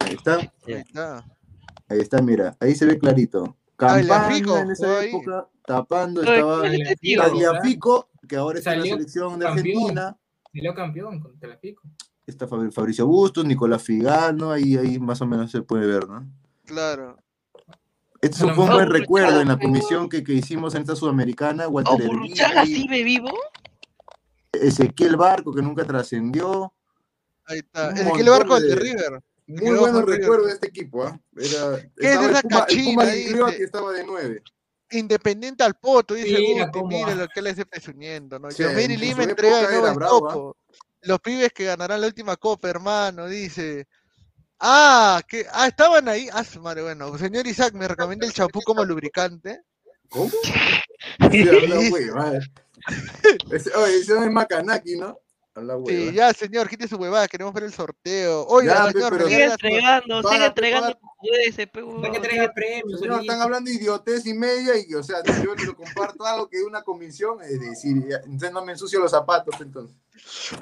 [0.00, 0.36] Ahí está.
[0.36, 1.24] Ahí está.
[1.88, 2.56] Ahí está, mira.
[2.60, 3.56] Ahí se ve clarito.
[3.78, 5.08] Ah, Afico, en esa ahí.
[5.08, 6.98] época, tapando, estaba ¿cuál es?
[7.16, 9.66] Tagliafico, que ahora está en la selección de campeón.
[9.76, 10.16] Argentina.
[10.52, 11.82] Salió campeón contra el Pico.
[12.26, 16.26] Está Fab- Fabricio Bustos, Nicolás Figano, ahí, ahí más o menos se puede ver, ¿no?
[16.64, 17.16] Claro.
[18.20, 21.68] Este es un buen recuerdo en la comisión que, que hicimos en esta sudamericana.
[21.68, 23.30] Walter Burruchaga sigue vivo.
[24.52, 26.72] Ezequiel Barco, que nunca trascendió.
[27.46, 27.88] Ahí está.
[27.90, 29.22] Un Es que el montón barco de- de River.
[29.46, 31.18] Muy buenos recuerdos de este equipo, ¿ah?
[31.36, 33.28] Era, ¿Qué es esa Puma- cachina, Puma dice?
[33.28, 34.42] Ligriotti estaba de nueve.
[34.90, 38.50] Independiente al poto, dice Mira Guti, mira lo que le hace presumiendo, ¿no?
[38.50, 40.74] Sí, Yomiri en Lima entrega de nuevo el bravo, ¿ah?
[41.02, 43.86] Los pibes que ganarán la última copa, hermano, dice.
[44.60, 46.28] Ah, que ah, estaban ahí.
[46.32, 47.16] Ah, su madre, bueno.
[47.16, 49.62] Señor Isaac, me recomienda el champú como lubricante.
[50.10, 50.30] ¿Cómo?
[51.32, 51.44] Sí,
[51.90, 52.10] güey,
[53.50, 55.18] Ese- Oye, ese no es Macanaki, ¿no?
[55.88, 58.46] Sí, ya, señor, quite su huevada, queremos ver el sorteo.
[58.46, 60.98] Oiga, Ya, pe, señor, pero- Sigue entregando, sigue entregando.
[61.48, 63.00] Ese, que traiga premios.
[63.00, 66.82] Señor, están hablando idiotez y media y, o sea, yo lo comparto algo que una
[66.82, 69.96] comisión, es decir, ya, entonces no me ensucio los zapatos, entonces.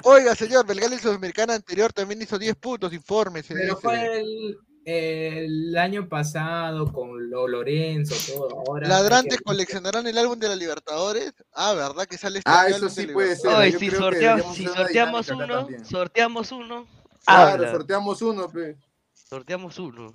[0.01, 3.43] Oiga, señor, Belgal y Sudamericana anterior también hizo 10 puntos, informe.
[3.43, 4.57] se Pero fue el,
[4.89, 8.63] el año pasado con lo Lorenzo, todo.
[8.65, 11.33] Ahora ¿Ladrantes coleccionarán el álbum de la Libertadores?
[11.53, 13.53] Ah, ¿verdad que sale este Ah, eso sí de puede ser.
[13.53, 16.87] Oye, si, sorteamos, si sorteamos uno, sorteamos uno.
[17.25, 17.71] Claro, habla.
[17.71, 18.77] sorteamos uno, pe.
[19.11, 20.13] Sorteamos uno.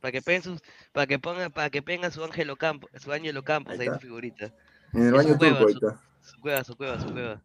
[0.00, 3.42] Para que peguen sus, para que pongan, para que pongan su Ángelo Campo, su Ángelo
[3.44, 4.50] Campos ahí, su figurita.
[4.94, 6.00] En el baño su cueva, turco, ahí su- está.
[6.22, 7.42] Su cueva, su cueva, su cueva.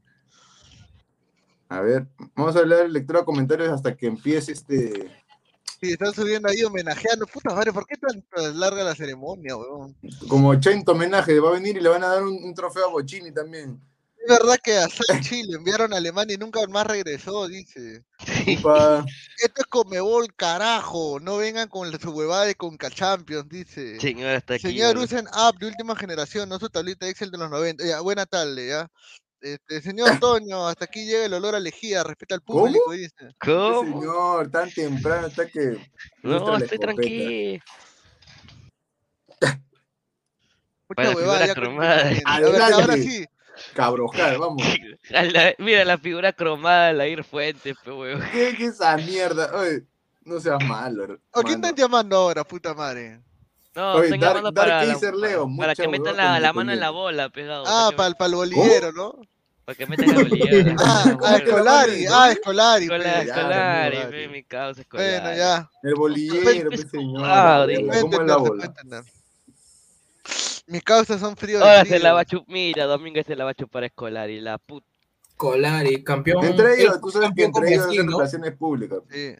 [1.67, 5.11] A ver, vamos a leer lectura de comentarios hasta que empiece este.
[5.85, 7.27] Sí, están subiendo ahí homenajeando.
[7.27, 9.95] Puta madre, ¿por qué tan tan larga la ceremonia, weón?
[10.27, 12.89] Como 80 homenaje, va a venir y le van a dar un, un trofeo a
[12.89, 13.79] Bochini también.
[14.25, 18.03] Es verdad que a Sanchi le enviaron a Alemania y nunca más regresó, dice.
[18.47, 21.19] Esto es Comebol, carajo.
[21.19, 23.99] No vengan con su huevada de Conca Champions, dice.
[23.99, 24.69] Señor, hasta aquí.
[24.69, 27.85] Señor, usen app de última generación, no su tablita Excel de los 90.
[27.85, 28.89] Ya, buena tarde, ya.
[29.45, 32.61] Este, señor Toño, hasta aquí llega el olor a lejía, respeta al ¿Cómo?
[32.61, 33.35] público, dice.
[33.39, 34.01] ¿Cómo?
[34.01, 35.77] Señor, tan temprano está que.
[36.23, 36.77] No, estoy escopeta.
[36.81, 37.63] tranquilo.
[40.89, 41.53] Mucha Para la huevada.
[42.25, 42.35] A
[42.73, 43.23] ahora sí.
[43.75, 44.63] Cabroscar, vamos.
[45.13, 48.21] A la- mira la figura cromada de la Ir Fuentes, pe huevo.
[48.31, 49.51] ¿Qué es esa mierda?
[49.55, 49.83] Oye,
[50.23, 51.19] no seas malo.
[51.31, 53.21] ¿O quién están llamando ahora, puta madre?
[53.75, 56.89] No, Oye, están Dark- llamando Dark para, Leo, para que metan la, mano en la
[56.89, 57.63] bola, pegado.
[57.67, 59.13] Ah, para el bolillero, ¿no?
[59.65, 60.75] Para que metan el bolillero.
[60.79, 62.83] Ah, ah, Escolari, ah, Escolari.
[62.85, 63.27] Escolar, pues.
[63.27, 65.21] escolar, Ya, y ve mi causa escolar.
[65.21, 65.69] Bueno, ya.
[65.83, 67.23] El bolillero, pues, señor.
[67.25, 67.67] Ah.
[68.01, 68.73] ¿Cómo es la bola?
[70.67, 71.61] Mis causas son fríos.
[71.61, 74.29] Ahora se la va a chupar, mira, Domingo se la va a chupar a escolar
[74.29, 74.85] y la puta.
[75.29, 76.45] Escolari, campeón.
[76.45, 78.17] Entre ellos, tú sabes que entre ellos hacen ¿no?
[78.17, 78.99] relaciones públicas.
[79.11, 79.35] Sí.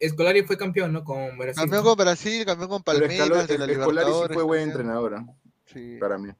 [0.00, 1.04] Escolari fue campeón, ¿no?
[1.04, 1.62] Con Brasil.
[1.62, 5.26] Campeón con Brasil, campeón con Palmeiras Escaló- de la Escolari sí fue buen entrenador, ¿ah?
[5.66, 5.96] Sí.
[6.00, 6.30] para mí.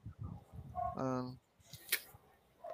[0.97, 1.31] Ah.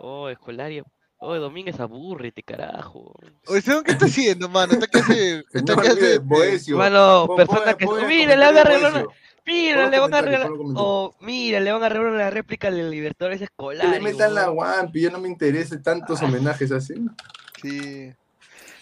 [0.01, 0.85] Oh, escolaria.
[1.21, 3.13] Oh, Domínguez aburrete, carajo.
[3.49, 4.73] Oye, ¿saben qué está haciendo, mano?
[4.75, 5.45] Está que hace.
[5.53, 6.77] Está que Boesio.
[6.77, 7.87] Mano, Pon- persona que.
[8.07, 9.05] Mira, le van a arreglar una.
[9.45, 10.51] Mira, le van a arreglar.
[10.77, 13.89] Oh, mira, le van a arreglar una réplica de Libertadores Que escolar.
[13.89, 16.95] le metan la guampi, yo no me interesa tantos homenajes así.
[17.61, 18.13] Sí.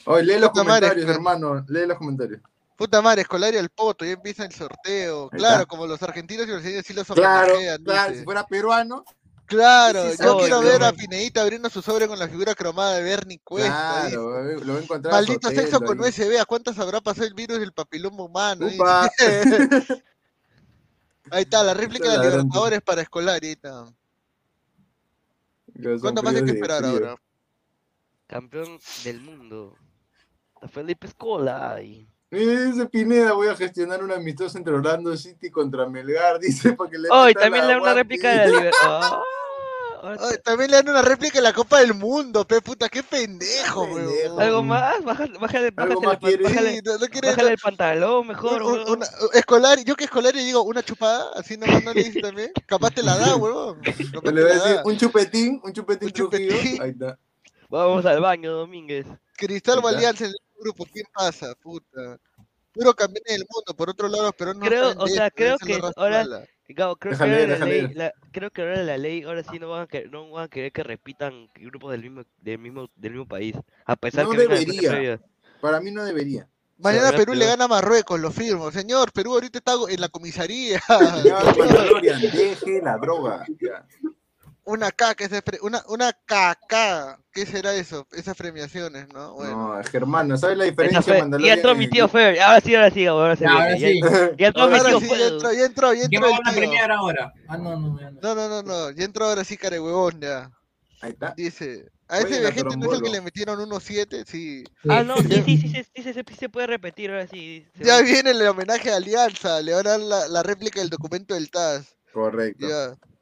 [0.05, 1.65] Oye, lee los comentarios, hermano.
[1.69, 2.41] Lee los comentarios.
[2.77, 5.31] Puta madre, Escolari al poto, ya empieza el sorteo.
[5.31, 8.15] Claro, como los argentinos y los brasileños sí los Claro, homenajean, claro.
[8.15, 9.05] Si fuera peruano,
[9.47, 12.55] Claro, Sí, sí, yo sabe, quiero ver a Pineita abriendo su sobre con la figura
[12.55, 14.09] cromada de Bernie Cuesta.
[14.09, 16.01] claro, eh, lo va a encontrar Maldito sexo con.
[16.01, 18.67] USB, ¿a cuántas habrá pasado el virus del papiloma humano?
[21.31, 22.19] Ahí está, la réplica de.
[22.19, 23.47] Libertadores para Escolari.
[23.47, 23.87] Ahí está.
[25.75, 26.93] Los ¿Cuánto más hay que esperar frío.
[26.93, 27.17] ahora?
[28.27, 29.77] Campeón del mundo.
[30.73, 32.09] Felipe Scolari.
[32.31, 36.99] Ese Pineda, voy a gestionar un amistoso entre Orlando City contra Melgar, dice, para que
[36.99, 39.23] le Hoy metan también le da una réplica de la Libertadores.
[40.03, 43.83] Ay, también le dan una réplica de la Copa del Mundo, pe puta, qué pendejo,
[43.85, 44.41] weón.
[44.41, 45.03] ¿Algo más?
[45.03, 48.89] Bájale, bájale, ¿Algo bájale, bájale, Sí, no, no quiere- bájale el pantalón mejor, Un- un-
[48.91, 52.53] una- Escolari, yo que Escolari digo una chupada, así no, no le dice también.
[52.67, 53.81] Capaz te la da, weón.
[53.83, 56.83] Le voy a decir un chupetín, un chupetín Un chupetín.
[56.83, 57.19] Ahí está.
[57.69, 59.07] Vamos al baño, Domínguez.
[59.37, 60.05] Cristal Ahí
[60.61, 61.55] grupo, ¿quién pasa?
[61.63, 62.19] Puta.
[62.73, 65.81] Puro campeón del mundo, por otro lado, pero no Creo, o sea, esto, creo que
[65.97, 66.27] ahora.
[66.69, 69.71] Gabo, creo que ahora la ley, la- creo que ahora la ley, ahora sí no
[69.71, 73.13] van a querer, no van a querer que repitan grupos del mismo, del mismo, del
[73.13, 73.55] mismo país,
[73.85, 75.21] a pesar No que debería.
[75.61, 76.49] Para mí no debería.
[76.79, 78.71] Mañana Perú le gana a Marruecos, lo firmo.
[78.71, 80.81] Señor, Perú ahorita está en la comisaría.
[80.81, 81.57] Señor
[82.35, 83.47] deje la droga.
[83.61, 83.87] Ya
[84.67, 85.31] una K, que es
[85.63, 88.07] una, una KK, ¿qué será eso?
[88.13, 89.35] Esas premiaciones, ¿no?
[89.35, 89.77] Bueno.
[89.77, 91.03] No, Germano, ¿sabes la diferencia?
[91.03, 91.43] Fue...
[91.43, 93.45] Ya entró mi tío Fer, ahora sí, ahora sí, ahora sí.
[93.45, 94.01] Ya, sí.
[94.37, 95.19] Ya, entró mi tío sí, Fer.
[95.19, 96.31] Ya entró, ya entró, ya entró.
[96.31, 97.33] van a premiar ahora?
[97.49, 98.11] Ah, no, no, no.
[98.11, 98.91] No, no, no, no.
[98.91, 100.51] ya entró ahora sí, carehuevón, ya.
[101.01, 101.35] Ahí está.
[101.37, 104.65] Dice, a ese viajete no es el que le metieron unos 7, sí.
[104.89, 107.67] Ah, no, sí, sí, sí, sí, se puede repetir ahora sí.
[107.81, 111.51] Ya viene el homenaje a Alianza, le van a dar la, réplica del documento del
[111.51, 111.97] TAS.
[112.13, 112.67] Correcto.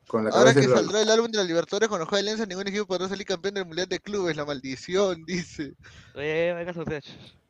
[0.05, 0.09] Ya.
[0.09, 2.69] Con la Ahora que saldrá el álbum de la Libertadores con los de Alianza, ningún
[2.69, 5.75] equipo podrá salir campeón del Mundial de Clubes, la maldición, dice.
[6.15, 7.01] Eh, venga, sorteo.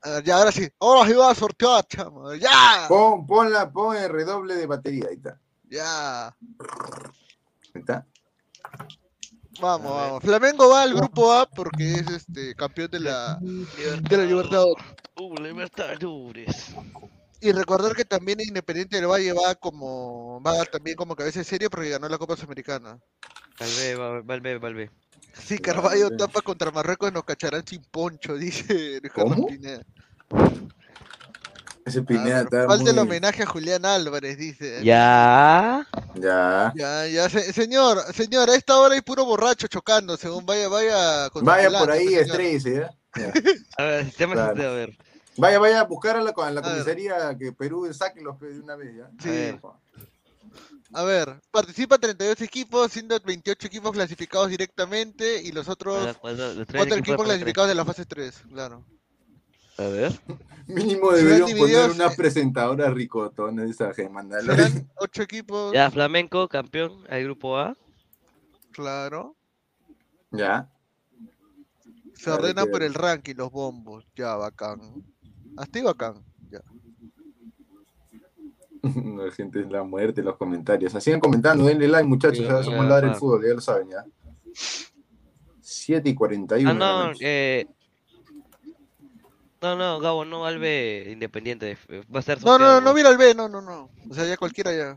[0.02, 0.68] A ya, ahora sí.
[0.78, 2.34] Ahora sí va a sortear, chamo.
[2.34, 2.86] Ya.
[2.88, 5.06] Pon, pon, la, pon el redoble de batería.
[5.08, 5.38] Ahí está.
[5.68, 6.26] Ya.
[6.26, 8.06] Ahí está.
[9.60, 10.22] Vamos, vamos.
[10.22, 14.84] Flamengo va al grupo A porque es este campeón de la, de la Libertadores.
[15.16, 16.74] Uh, Libertadores.
[17.44, 21.68] Y recordar que también Independiente del Valle va como va también como cabeza de serie
[21.68, 22.98] porque ganó la Copa Sudamericana.
[23.60, 24.90] Valve, va- Valve, Valve.
[25.34, 29.46] Sí, Carballo tapa contra Marruecos nos cacharán sin poncho, dice Ricardo.
[29.46, 29.82] Pineda.
[31.84, 34.82] Ese Pineda está Falta el homenaje a Julián Álvarez, dice.
[34.82, 35.86] Ya.
[36.14, 36.72] Ya.
[36.74, 41.28] Ya, ya, se- señor, señor, a esta hora hay puro borracho chocando, según vaya, vaya.
[41.42, 42.24] Vaya por ahí, ¿ya?
[42.24, 43.32] Ya.
[43.76, 44.62] A ver, sistema Claro.
[44.70, 44.96] a ver.
[45.36, 46.72] Vaya, vaya a buscar a la, a la A ver.
[46.72, 49.10] comisaría que Perú saque los de una vez, ¿ya?
[49.18, 49.58] Sí.
[50.92, 56.16] A ver, participan 32 equipos, siendo 28 equipos clasificados directamente y los otros A ver,
[56.20, 58.84] pues, los equipos clasificados de la fase 3, claro.
[59.76, 60.12] A ver.
[60.68, 64.54] Mínimo deberíamos poner una presentadora ricotona de esa mandarla.
[64.54, 67.76] Serán 8 equipos, Ya, Flamenco, campeón, al grupo A.
[68.70, 69.34] claro.
[70.30, 70.70] Ya.
[72.14, 72.82] Se A ver, qué por ver.
[72.84, 74.80] el ranking los bombos, ya, bacán.
[75.56, 76.14] Hasta ahí bacán,
[76.50, 76.60] ya.
[79.24, 80.92] La gente es la muerte, los comentarios.
[81.02, 82.46] Sigan comentando, denle like, muchachos.
[82.46, 83.18] Ya somos ladre el pa.
[83.18, 84.04] fútbol, ya lo saben, ya.
[85.60, 86.70] 7 y 41.
[86.70, 87.66] Ah, no, eh.
[89.62, 91.78] No, no, Gabo, no, Albe Independiente.
[92.14, 93.90] Va a ser No, no, no, no mira el B, no, no, no.
[94.10, 94.96] O sea, ya cualquiera ya.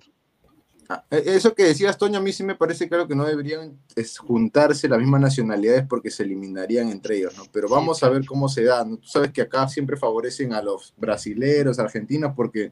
[0.89, 3.77] Ah, eh, Eso que decías, Toño, a mí sí me parece claro que no deberían
[3.95, 7.43] es, juntarse las mismas nacionalidades porque se eliminarían entre ellos, ¿no?
[7.51, 8.97] Pero vamos a ver cómo se da, ¿no?
[8.97, 12.71] Tú sabes que acá siempre favorecen a los brasileros, argentinos, porque,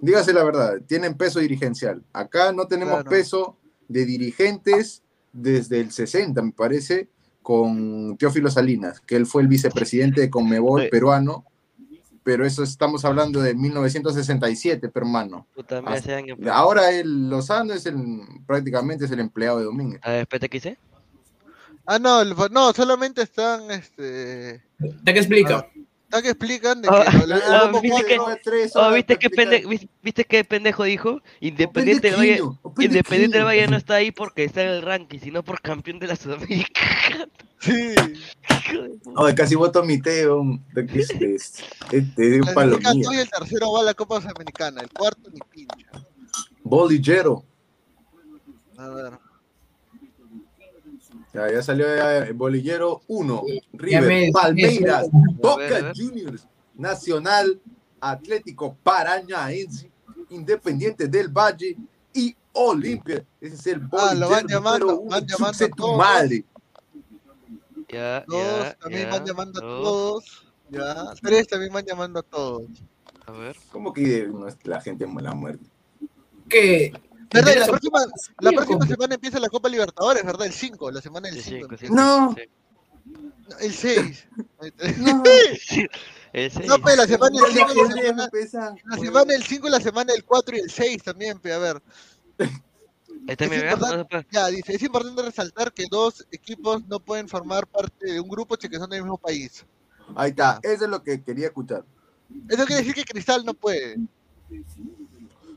[0.00, 2.04] dígase la verdad, tienen peso dirigencial.
[2.12, 3.10] Acá no tenemos Claro.
[3.10, 3.56] peso
[3.88, 7.08] de dirigentes desde el 60, me parece,
[7.42, 11.44] con Teófilo Salinas, que él fue el vicepresidente de Conmebol peruano,
[12.24, 15.46] pero eso estamos hablando de 1967, pero hermano.
[15.54, 16.22] Puta, mira, Hasta-.
[16.52, 17.96] Ahora el Lozano es el,
[18.46, 20.00] prácticamente es el empleado de Domínguez.
[20.02, 20.76] A ver, PTXC.
[21.86, 24.64] Ah, no, el- no, solamente están, este...
[25.04, 25.68] ¿Te que explica?
[26.14, 26.94] Está que explican de Oh,
[27.74, 29.52] oh, ¿viste que, tres oh, horas ¿viste, para qué explicar.
[29.52, 31.20] pende- vis- ¿viste qué pendejo dijo?
[31.40, 32.40] Independiente del Valle,
[32.78, 33.44] Independiente del.
[33.46, 37.28] Valle no está ahí porque está en el ranking, sino por campeón de la Sudamericana.
[37.64, 37.94] Sí.
[39.16, 40.42] Ay, casi voto mi Teo.
[40.76, 42.92] Este es un Clasifican palomilla.
[42.92, 45.74] dos y el tercero va a la Copa Sudamericana, el cuarto ni pincha.
[46.62, 47.42] Bolillero.
[48.76, 49.12] A ver.
[51.34, 53.42] Ya, ya salió ya el Bolillero 1.
[53.46, 55.92] Ya River, me- Palmeiras, Boca.
[55.96, 57.60] Juniors, Nacional,
[58.00, 59.90] Atlético Paranaense,
[60.30, 61.76] Independiente del Valle
[62.12, 63.24] y Olimpia.
[63.40, 65.10] Ese es el Ah, lo van Bolillero llamando, número uno.
[65.10, 65.98] van llamando a todos.
[65.98, 66.44] madre.
[67.88, 69.84] Ya, Dos ya, también ya, van llamando a dos.
[69.84, 70.46] todos.
[70.70, 71.14] Ya.
[71.22, 72.62] Tres también van llamando a todos.
[73.26, 73.56] A ver.
[73.72, 75.64] ¿Cómo que no es la gente la muerte?
[76.48, 76.92] Que.
[77.34, 77.52] ¿Verdad?
[77.54, 77.98] Y La próxima,
[78.40, 80.46] la próxima semana empieza la Copa Libertadores, ¿verdad?
[80.46, 81.66] El 5, la semana del Sí, 5.
[81.68, 82.34] cinco, cinco, No.
[83.60, 84.26] El 6.
[86.32, 86.66] El seis.
[86.66, 88.28] No, pe, la semana del 5 y la semana,
[88.86, 91.58] la semana del 5 y la semana del 4 y el 6 también, pe, a
[91.58, 91.82] ver.
[93.28, 94.22] Este Es me importante- no.
[94.32, 98.56] Ya, dice, es importante resaltar que dos equipos no pueden formar parte de un grupo
[98.60, 99.64] si que son del mismo país.
[100.16, 101.84] Ahí está, eso es lo que quería escuchar.
[102.48, 103.96] Eso quiere decir que Cristal no puede.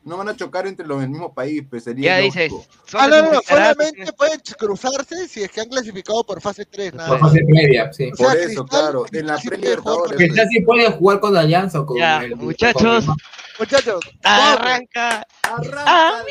[0.07, 2.53] No van a chocar entre los del mismo país, pues sería Ya dices.
[2.93, 7.09] Ah, no, no, solamente pueden cruzarse si es que han clasificado por fase 3, nada
[7.09, 8.09] Por fase previa, sí.
[8.13, 10.29] O sea, Por eso, claro, en la sí pre puede jugar por Libertadores.
[10.29, 11.97] Porque ya sí puede jugar con Alianza o con.
[11.97, 13.15] Ya, el- muchachos, con-
[13.59, 15.27] Muchachos, arranca.
[15.41, 16.23] Arranca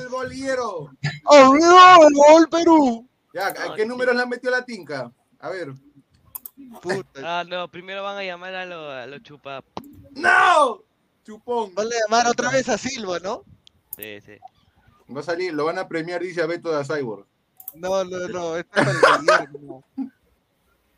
[0.00, 0.90] el bolillero.
[1.24, 3.08] ¡Amigo, el gol Perú!
[3.34, 5.10] Ya, ¿a ¿qué números le han metido la tinca?
[5.40, 5.72] A ver.
[6.80, 7.40] Puta.
[7.40, 9.64] Ah, no, primero van a llamar a los a lo chupa.
[10.12, 10.82] ¡No!
[11.28, 11.74] Chupón.
[11.74, 13.44] Van a llamar otra vez a Silva, ¿no?
[13.98, 14.32] Sí, sí.
[15.14, 17.26] Va a salir, lo van a premiar, dice a Beto de Cyborg.
[17.74, 18.96] No, no, no, esto es para el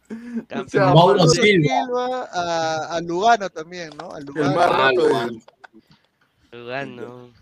[0.68, 1.68] sea, Mauro Mauro Silva.
[1.84, 4.12] Silva, a, a Lugano también, ¿no?
[4.14, 4.54] A El Lugano.
[4.54, 5.32] más Ah, roto Lugano.
[5.32, 5.42] del.
[6.60, 7.32] Lugano,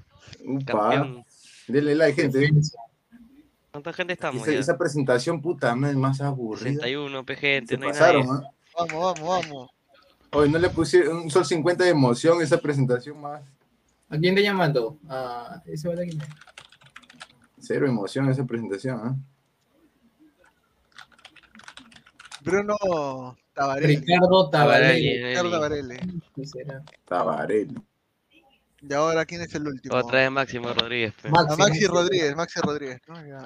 [0.47, 0.65] Upa.
[0.91, 1.25] campeón.
[1.67, 2.51] Denle like, gente.
[3.71, 4.43] ¿Cuánta gente estamos?
[4.43, 4.59] Esa, ya?
[4.61, 6.71] esa presentación, puta, man, más aburrida.
[6.73, 8.25] 61, pe gente, Se no hay nadie.
[8.25, 9.71] Vamos, vamos, vamos.
[10.33, 13.43] Hoy no le pusieron un sol 50 de emoción esa presentación más.
[14.11, 14.99] ¿A quién te llamando?
[15.09, 16.19] A ese va de aquí.
[17.61, 19.17] Cero emoción esa presentación, ¿ah?
[22.43, 23.97] Bruno Tabarelli.
[23.97, 25.23] Ricardo Tabarelli.
[25.25, 25.97] Ricardo Tabarelli.
[26.35, 26.83] ¿Qué será?
[27.05, 27.75] Tabarelli.
[28.81, 29.97] Y ahora, ¿quién es el último?
[29.97, 31.13] Otra vez Máximo Rodríguez.
[31.21, 31.29] pe.
[31.31, 31.87] Maxi, A Maxi Maxi.
[31.87, 33.01] Rodríguez, Maxi Rodríguez.
[33.09, 33.15] ¿no?
[33.27, 33.39] Ya.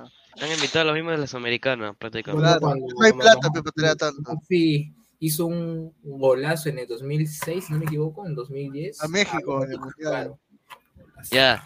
[0.44, 2.44] Han invitado a los mismos de las americanas, prácticamente.
[2.46, 4.22] Claro, no hay plata Maxi- pe, para traer tanto.
[4.34, 4.94] Maxi
[5.24, 9.00] hizo un golazo en el 2006, si no me equivoco, en 2010.
[9.02, 10.34] A México, en el Mundial.
[11.30, 11.64] Ya.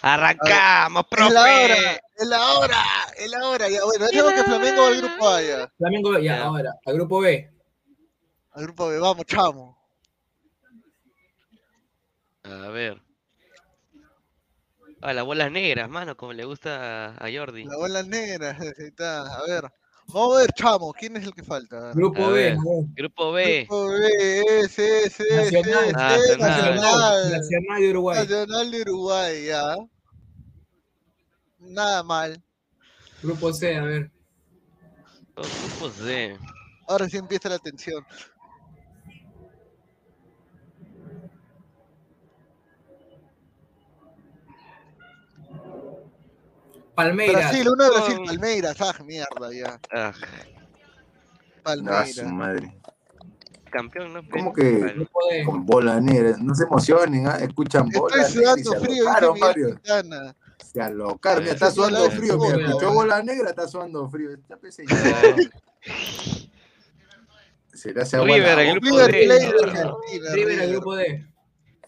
[0.00, 2.00] Arrancamos, Es la hora, profe.
[2.18, 2.82] es la hora,
[3.16, 3.68] es la hora.
[3.68, 5.72] Ya, bueno, tenemos que Flamengo va al grupo A ya.
[5.76, 6.42] Flamengo, ya, Ya.
[6.44, 7.50] ahora, al grupo B.
[8.52, 9.76] Al grupo B, vamos, chamo.
[12.44, 13.00] A ver.
[15.00, 17.64] Ah, las bolas negras, mano, como le gusta a Jordi.
[17.64, 19.22] La bola negra, ahí está.
[19.36, 19.64] A ver.
[20.08, 21.92] Vamos a ver, chamo, ¿quién es el que falta?
[21.92, 22.56] Grupo B.
[22.94, 23.64] Grupo B.
[23.64, 25.92] Grupo B, ese, ese, ese, Nacional.
[25.92, 27.30] Nacional.
[27.32, 27.80] Nacional.
[27.80, 28.18] De Uruguay.
[28.18, 29.76] Nacional de Uruguay, ya.
[31.58, 32.42] Nada mal.
[33.22, 34.10] Grupo C, a ver.
[35.36, 36.38] Los grupos C.
[36.86, 38.04] Ahora sí empieza la tensión.
[46.94, 47.42] Palmeiras.
[47.42, 49.80] Brasil, uno de Brasil, Con- Palmeiras, ah, mierda, ya.
[49.92, 50.12] Ah, Ah,
[51.54, 52.26] su Palmeiras.
[52.32, 52.76] madre.
[53.70, 54.20] campeón, ¿no?
[54.30, 55.06] ¿Cómo que
[55.44, 56.36] con bola negra?
[56.38, 57.38] No se emocionen, ¿ah?
[57.40, 59.54] escuchan bola Estoy se sudando frío, dice alocaron.
[59.72, 60.36] Quintana.
[60.72, 64.30] Se alocaron, mira, está sudando frío, mira, escuchó bola negra, está sudando frío.
[64.48, 64.56] Ya.
[67.72, 69.06] Será River, el grupo D.
[69.08, 70.68] River River.
[70.70, 71.26] grupo D.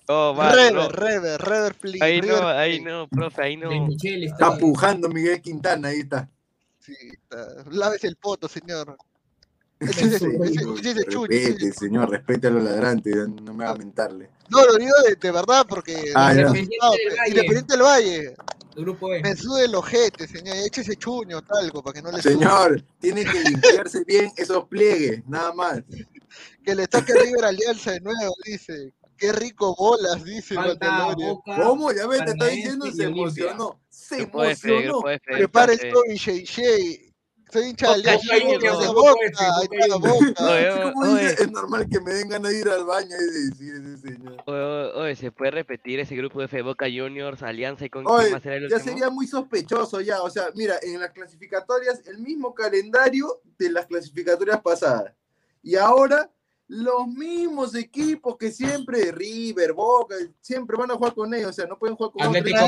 [0.09, 0.89] Oh, va, no.
[0.89, 2.05] River, River Plate.
[2.05, 3.71] Ahí River no, ahí no, profe, ahí no.
[3.91, 6.31] Está pujando Miguel Quintana, ahí está.
[6.79, 7.65] Sí, está.
[7.71, 8.97] Lávese el poto, señor.
[9.81, 14.31] Ese ese- ese respete, señor, respete a los ladrantes, no me va a mentarle.
[14.49, 16.13] No, lo digo de, de verdad porque.
[16.15, 17.29] Ah, No, del Valle.
[17.29, 18.35] Independiente del Valle.
[18.75, 19.21] El grupo E.
[19.21, 20.57] Me sube el ojete, señor.
[20.65, 22.23] Eche ese chuño, talco, para que no le.
[22.23, 25.83] Señor, tiene que limpiarse bien esos pliegues, nada más.
[26.65, 28.93] Que le toque River Alianza de nuevo, dice.
[29.19, 31.14] Qué rico bolas, dice Falta.
[31.14, 31.57] Boca.
[31.62, 31.93] ¿Cómo?
[31.93, 33.81] Ya ves, te está diciendo, y se emocionó.
[33.89, 35.03] Se emocionó.
[35.25, 35.73] Prepara.
[35.77, 37.07] Toby Shea Shea.
[37.53, 38.35] Soy hincha de Boca Alianza.
[38.41, 40.29] Juniors, de Boca Boca, Juniors, ahí Boca está la Juniors.
[40.29, 40.45] Boca.
[40.53, 41.43] Oye, ¿Cómo oye, dice?
[41.45, 44.37] Es normal que me den ganas de ir al baño y de decir ese señor.
[44.47, 46.62] oye, oye, oye, ¿se puede repetir ese grupo F?
[46.62, 50.23] Boca Juniors, Alianza y con Oye, quién más será el ya sería muy sospechoso ya.
[50.23, 55.14] O sea, mira, en las clasificatorias, el mismo calendario de las clasificatorias pasadas.
[55.62, 56.29] Y ahora,
[56.69, 61.51] los mismos equipos que siempre, River, Boca, siempre van a jugar con ellos.
[61.51, 62.64] O sea, no pueden jugar con Atlético.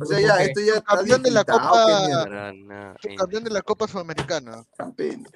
[0.00, 2.54] O sea, ya, esto ya está Campeón de la Copa-
[3.16, 4.64] Campeón de la Copa Sudamericana.
[4.76, 5.26] Campeón.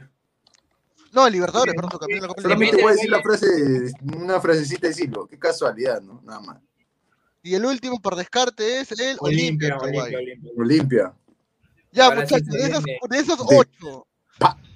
[1.12, 4.88] No, Libertadores, perdón, campeón de la Copa Solamente voy a decir la frase, una frasecita
[4.88, 5.26] de Silva.
[5.30, 6.20] Qué casualidad, ¿no?
[6.24, 6.58] Nada más.
[7.42, 9.76] Y el último por descarte es el Olimpia.
[9.76, 10.14] Olimpia, Uruguay.
[10.14, 10.52] Olimpia, Olimpia.
[10.56, 11.14] Olimpia,
[11.92, 12.98] Ya, muchachos, de esos, viene.
[13.10, 14.06] de esos De- ocho,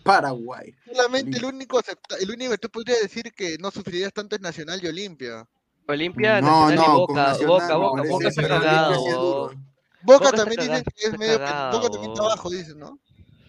[0.08, 0.74] Paraguay.
[0.86, 4.42] solamente el único acepta, el único que tú podrías decir que no sufrirías tanto es
[4.42, 5.46] Nacional y Olimpia.
[5.86, 8.94] Olimpia, No, Nacional y no, con Boca, Nacional, Boca, Boca, Boca Olimpia cagado.
[8.94, 9.14] sí es.
[9.16, 9.54] Boca,
[10.02, 12.98] Boca también dicen que es medio, cagado, Boca también está abajo, dicen, ¿no?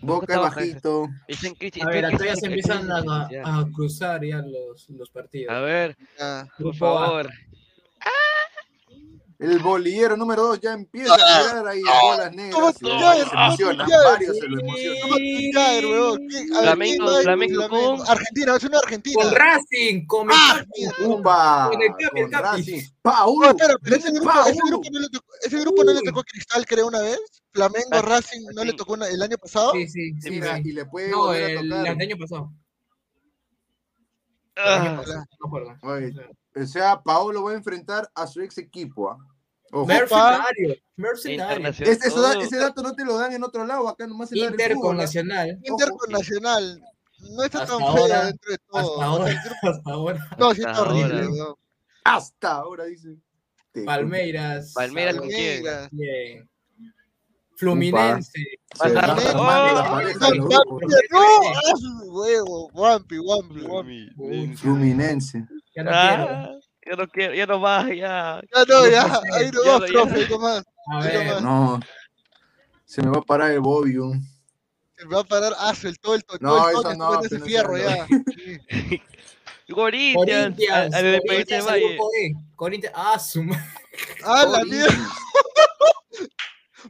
[0.01, 1.07] Boca baja- bajito.
[1.27, 5.53] Dicen A ver, acá ya se empiezan a, cruzar ya los, los partidos.
[5.53, 5.97] A ver,
[6.57, 7.29] por favor.
[9.39, 12.53] El bolillero número 2 ya empieza a tirar ahí bolas negras.
[12.55, 15.09] ¿Cómo sí, te se varios se lo emocionan.
[18.09, 19.23] Argentina, es una Argentina.
[19.23, 20.61] Con Racing, con Ah,
[20.97, 21.23] con.
[22.31, 22.81] Racing.
[22.81, 24.49] No, Paulo, espera, pero ese grupo, Paulo.
[25.41, 27.19] ese grupo no le tocó, Cristal, creo, una vez.
[27.53, 29.71] Flamengo, Ah, Racing, ¿no le tocó una- el año pasado?
[29.71, 30.29] Sí, sí, sí.
[30.31, 30.63] Mira, sí.
[30.65, 31.87] y le puede No, volver a el, tocar.
[31.87, 32.51] el año pasado.
[36.59, 39.09] Ah, no o sea, Paolo va a enfrentar a su ex equipo.
[39.11, 39.17] ¿ah?
[39.71, 39.85] Ojo.
[39.85, 41.67] Mercenario, mercenario.
[41.69, 44.39] Ese, eso da- ese dato no te lo dan en otro lado, acá nomás en
[44.39, 45.59] Inter con Nacional.
[45.63, 45.97] Inter Ojo.
[45.99, 46.81] con Nacional.
[47.19, 48.79] No está Hasta tan ahora- feo dentro de todo.
[48.79, 50.29] Hasta ahora, hasta ahora.
[50.37, 51.27] No, sí está horrible.
[51.27, 51.55] weón.
[52.03, 53.17] Hasta ahora, dice.
[53.85, 54.73] Palmeiras.
[54.73, 55.63] Palmeiras con quién?
[55.91, 56.49] Bien.
[57.55, 58.41] Fluminense.
[65.41, 66.59] Se Pareja No, no, no, ah.
[66.85, 66.95] Ya no quiero.
[66.95, 68.41] Ya no quiero, ya no va, ya.
[68.41, 69.91] Ya no, ya, ahí no ya va, no, ya.
[69.93, 70.29] profe, ver.
[70.29, 70.63] nomás.
[71.41, 71.79] No.
[72.85, 74.19] Se me va a parar el Bobium.
[74.97, 77.21] Se me va a parar, ah, sueltó el, to- No, todo el eso toque, no,
[77.21, 78.07] ese no fierro se ya.
[79.71, 80.93] Corinthians, Corinthians.
[80.95, 82.31] al- Corinthians al grupo E.
[82.55, 82.95] Corinthians.
[82.97, 83.43] Ah, su
[84.23, 84.93] Ah, la mierda.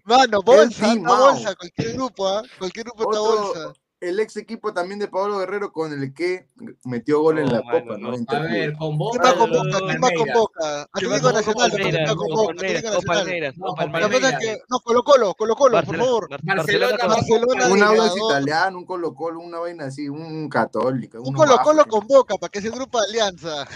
[0.05, 2.43] Mano, bolsa, bolsa, cualquier grupo, ¿ah?
[2.57, 3.73] Cualquier grupo está bolsa.
[4.01, 6.47] El ex equipo también de Pablo Guerrero con el que
[6.85, 8.07] metió gol en la mano, Copa, ¿no?
[8.09, 9.21] A ver, con ¿Quién Boca.
[9.33, 9.77] va con Boca?
[9.79, 10.27] ¿Quién va con.
[10.33, 10.89] Boca?
[10.93, 11.71] ¿Quién va Atlético Nacional,
[12.07, 13.91] no, Atlético Nacional.
[13.91, 16.29] La cosa es que, Colo Colo, Colo Colo, por favor.
[16.29, 21.21] Bar- Barcelona, Barcelona, Un audio italiano, un Colo Colo, una vaina así, un católico.
[21.21, 23.67] Un Colo Colo con Boca, para que grupo de alianza.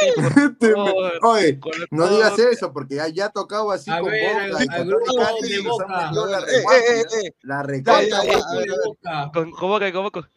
[0.60, 1.12] Te- favor.
[1.22, 4.44] Oye, Colo no digas eso, porque ya, ya ha tocado así A con ver, Boca
[4.44, 6.02] al- y al con grupo Tecate de y nos han Boca.
[6.02, 7.18] metido la Eh, eh, reguante, eh, ¿ya?
[7.28, 7.34] eh.
[7.42, 8.02] La Ya, recontra.
[8.02, 8.84] ya, ya, Grupo a ver, de a ver.
[8.86, 9.30] Boca.
[9.32, 10.30] Con, con Boca, con Boca.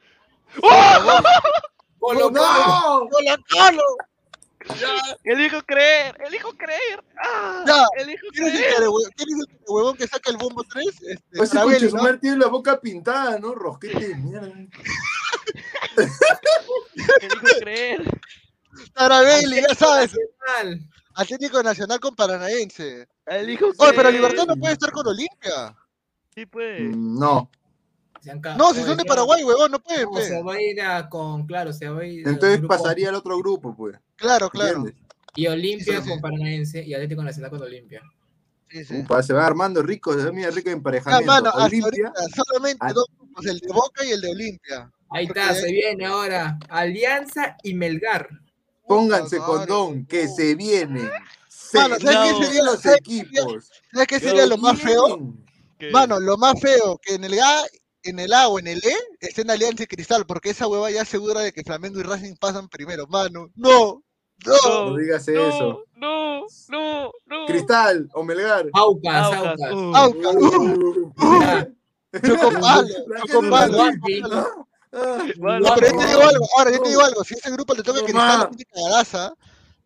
[1.99, 2.31] Colo Colo.
[2.31, 3.07] ¡No!
[3.09, 3.83] Colo Colo.
[5.23, 7.03] Elijo creer, elijo creer.
[7.23, 7.85] Ah, Ya.
[8.03, 8.83] elijo ¿Quién es el creer.
[9.15, 10.85] quién es el huevón que saca el bombo 3?
[10.87, 12.03] Este, Ese Sarabelli, coche su ¿no?
[12.03, 13.55] madre tiene la boca pintada, ¿no?
[13.55, 14.47] Rosquete de mierda.
[17.21, 18.19] Elijo creer.
[18.95, 20.11] Sarabelli, ya sabes.
[20.47, 20.89] Nacional.
[21.15, 23.07] Atlético Nacional con Paranaense.
[23.25, 24.11] Elijo Oye, pero.
[24.11, 25.75] Libertad no puede estar con Olimpia.
[26.35, 26.81] Sí, pues.
[26.81, 27.49] Mm, No.
[28.21, 29.05] Se han ca- No, si son de.
[29.05, 30.23] Paraguay, huevón, no pueden, No, pe.
[30.27, 32.27] se va a ir a con, claro, se va a ir.
[32.27, 33.95] al Entonces grupo- pasaría al otro grupo, pues.
[34.17, 34.77] Claro, claro.
[34.79, 35.03] ¿Entiendes?
[35.35, 36.09] Y Olimpia Sí, sí, sí.
[36.09, 38.01] con Paranaense y Atlético Nacional con Olimpia.
[38.69, 38.97] Sí, sí.
[38.99, 41.25] Upa, se va armando rico, se mira rico Ah, emparejamiento.
[41.31, 42.93] mano, hasta Olimpia, ahorita solamente Ah.
[42.93, 44.91] dos grupos, el de Boca y el de Olimpia.
[45.11, 46.59] Ahí Porque- está, se viene ahora.
[46.67, 48.27] Alianza y Melgar.
[48.89, 51.09] Pónganse Puta madre, condón, que se vienen.
[51.47, 53.69] Se Mano, ¿sabes qué sería- los sabes equipos.
[53.93, 55.33] ¿Sabes qué Se sería lo más feo?
[55.77, 55.91] ¿Qué?
[55.91, 57.63] Mano, lo más feo, que en el A,
[58.03, 61.03] en el A o en el E estén Alianza y Cristal, porque esa hueva ya
[61.03, 63.05] asegura de que Flamengo y Racing pasan primero.
[63.07, 64.03] Mano, no,
[64.45, 64.89] no.
[64.89, 65.83] No digas no, eso.
[65.95, 67.45] no, no, no.
[67.45, 68.67] Cristal o Melgar.
[68.73, 69.73] Aucas, Aucas, Aucas.
[69.73, 69.95] uh.
[69.95, 70.35] Aucas,
[74.91, 77.73] Ah, No, pero yo te digo algo, ahora yo te digo algo, si ese grupo
[77.73, 79.33] le toca a Cristal, la tiene cagadaza,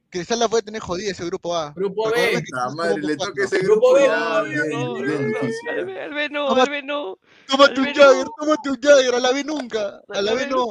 [0.09, 1.73] Cristal la puede tener jodida ese grupo A.
[1.73, 2.43] Grupo B.
[2.75, 4.07] madre, le toca ese Grupo B.
[4.07, 5.69] no, no, bien no, difícil.
[5.69, 8.31] al B, al B no, Toma- B Jagger, no.
[8.37, 10.67] tómate un Jagger, a la B nunca, a la B no.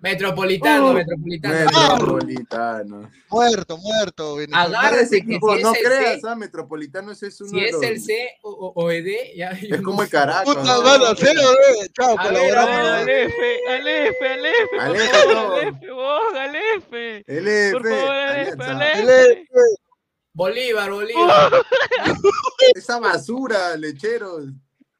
[0.00, 0.94] Metropolitano, Uh.
[0.94, 1.54] Metropolitano.
[1.54, 3.10] Metropolitano.
[3.28, 4.36] Muerto, muerto.
[4.36, 4.62] Venezuela.
[4.80, 7.68] Agárrate Ese que equipo, si no creas, C, ah, Metropolitano ese es uno si de
[7.68, 9.52] es el C o, o- ED, ya.
[9.52, 10.08] yo Es no como el.
[10.08, 10.44] Caracas.
[10.44, 10.82] Puta ¿no?
[10.82, 11.14] mano.
[11.14, 13.08] Chao, Al colaboramos.
[13.08, 17.24] F, al F, al F, Al F, al F, vos, al F.
[17.26, 18.98] El F, Por favor, al F, al Alianza.
[19.02, 19.42] El F.
[19.42, 19.50] F.
[20.32, 21.52] Bolívar, Bolívar.
[22.74, 24.46] Esa basura, lecheros.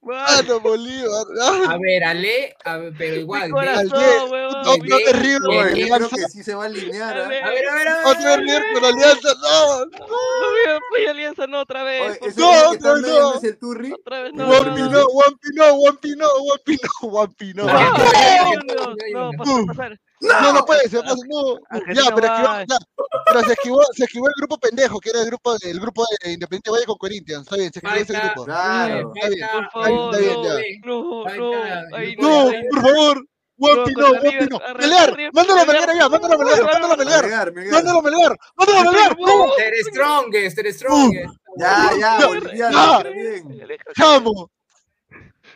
[0.03, 1.26] Mano, Bolívar.
[1.68, 3.51] A ver, Ale, a ver, pero Mi igual.
[3.51, 4.62] corazón, Al huevón.
[4.64, 5.88] No, mi no te ríes, Bien, Oye, bien.
[5.88, 7.16] yo creo que sí se va a alinear.
[7.18, 7.28] Al ¿ah?
[7.28, 7.42] B.
[7.42, 8.07] A ver, a ver, a ver.
[8.07, 9.78] Otra vez bien con Alianza, no.
[9.84, 12.03] No, mira, pues Alianza no otra vez.
[12.12, 13.30] Oye, por ese No, niño que no, está medio no.
[13.32, 13.92] no es el Turri.
[13.92, 14.48] Otra vez no.
[14.48, 17.66] Wampi no, no, Wampi no, Wampi no, Wampi no, Wampi no.
[17.68, 17.92] Ah,
[18.64, 19.90] No, no, no, pasar, pasar.
[19.90, 20.09] No, no
[20.66, 21.59] puede ser, no.
[21.68, 22.79] Argentina Ya, pero, esquivó, ya,
[23.27, 26.33] pero se esquivó, se esquivó el grupo pendejo, que era el grupo, el grupo de
[26.33, 27.43] Independiente Valle con Corinthians.
[27.43, 28.45] Está bien, se esquivó ese grupo.
[28.45, 29.12] Claro.
[29.14, 29.49] Está bien.
[29.53, 31.37] Por favor, Está bien, no, ya.
[31.37, 32.68] no, Ahí no, No, River.
[32.71, 33.27] por favor.
[33.62, 34.59] Wampi No, no, River, no.
[34.75, 37.53] River, mándalo a Melgar allá, mándalo a Melgar, mándalo a Melgar.
[37.71, 39.16] Mándalo a Melgar, mándalo a Melgar.
[39.18, 41.35] No, Ter Strongest, Ter Strongest.
[41.59, 42.97] Ya, ya, Ya, boliviano, ya.
[42.99, 43.79] está bien.
[43.95, 44.51] chamo.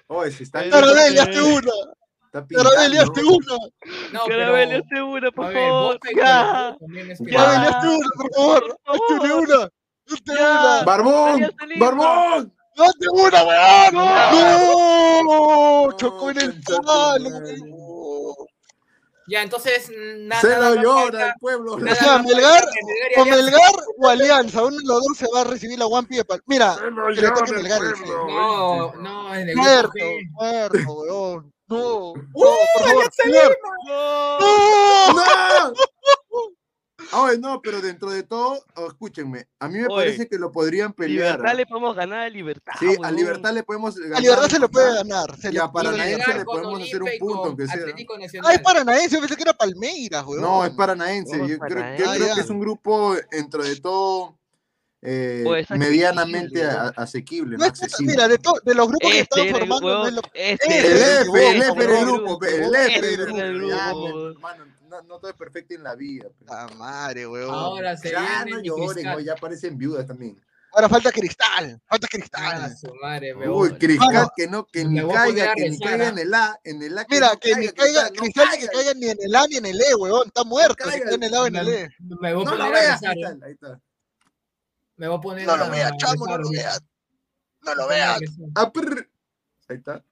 [0.09, 1.73] Oye, se está Carabel, hazte una.
[2.39, 3.13] Está Carabel, pintando.
[3.13, 3.57] hazte una.
[4.13, 4.83] No, Carabel, pero.
[4.83, 5.99] hazte una, por favor.
[6.17, 6.45] Ya.
[6.45, 7.37] Colo-Colo también es que- Ya.
[7.39, 8.79] Carabel, hazte una, por favor.
[8.85, 9.69] Hazte una.
[10.13, 10.83] Hazte una.
[10.85, 11.51] ¡Barbón!
[11.79, 12.55] ¡Barbón!
[12.77, 13.95] ¡Hazte una, weón!
[15.25, 15.93] No.
[15.97, 17.31] Chocó en el palo.
[19.27, 20.41] Ya, entonces, nada.
[20.43, 21.79] Se nada lo más llora el pueblo.
[21.79, 22.65] nada O sea, Melgar
[23.17, 26.07] O Alianza- Melgar o Alianza, uno de los dos se va a recibir la One
[26.07, 26.23] Pie.
[26.47, 27.79] Mira, Se lo que le toque llora el Melgar.
[27.81, 28.27] pueblo.
[28.29, 29.93] No, no, en el Muerto,
[30.33, 31.53] muerto, weón.
[31.67, 33.57] No, no, ¡Uh, por favor, Alianza Melgar.
[33.87, 34.39] No.
[34.39, 35.15] ¡No!
[35.15, 35.75] ¡No!
[37.17, 40.51] Ay, no, pero dentro de todo, oh, escúchenme, a mí me Oye, parece que lo
[40.51, 41.37] podrían pelear.
[41.37, 41.55] Libertad ¿ah?
[41.55, 42.73] le podemos ganar a Libertad.
[42.79, 43.11] Sí, a.
[43.11, 44.17] Libertad le podemos ganar.
[44.19, 45.37] A Libertad se lo puede ganar.
[45.39, 47.77] Se Y le a puede Paranaense le podemos hacer un punto, aunque sea.
[48.19, 48.51] Nacional.
[48.51, 50.41] Ay, Paranaense, yo pensé que era Palmeiras, weón.
[50.43, 51.39] No, es Paranaense.
[51.47, 52.35] Yo creo, yo Ah, creo ya.
[52.35, 54.37] que es un grupo, dentro de todo,
[55.07, 58.13] eh, Pues, asequible, medianamente a- asequible, No es accesible.
[58.13, 61.11] mira, de, to- de los grupos que Este están formando, es lo- este El F,
[61.13, 64.35] el grupo, F era el grupo, el Este F era el grupo.
[64.95, 66.29] No, no todo es perfecto en la vida.
[66.29, 66.45] pe.
[66.49, 67.53] Ah, madre, weón.
[67.53, 69.05] Ahora se Ya no lloren.
[69.05, 69.21] ¿no?
[69.21, 70.41] ya parecen viudas también.
[70.73, 72.77] Ahora falta Cristal, falta Ah, Cristal.
[72.77, 73.79] su madre, me Uy, voy.
[73.79, 76.09] Cristal, que no, que ni poner caiga, que ni caiga ¿ah?
[76.09, 77.07] en el A, en el A.
[77.09, 78.95] Mira, no que ni caiga, no Cristal ni que caiga.
[78.95, 80.27] ni en el A ni en el E, weón.
[80.27, 80.97] Está muerto, caiga.
[80.97, 81.89] si cae en el A o en el E.
[82.21, 83.03] Me voy a No lo poner veas.
[83.03, 83.07] ¿eh?
[83.13, 83.81] Cristal, ahí está.
[84.97, 86.83] Me voy a poner No lo veas, chamo, no lo veas.
[87.63, 88.19] No lo veas.
[88.19, 88.31] poner.
[88.57, 88.73] Ah.
[89.69, 90.05] Ahí está.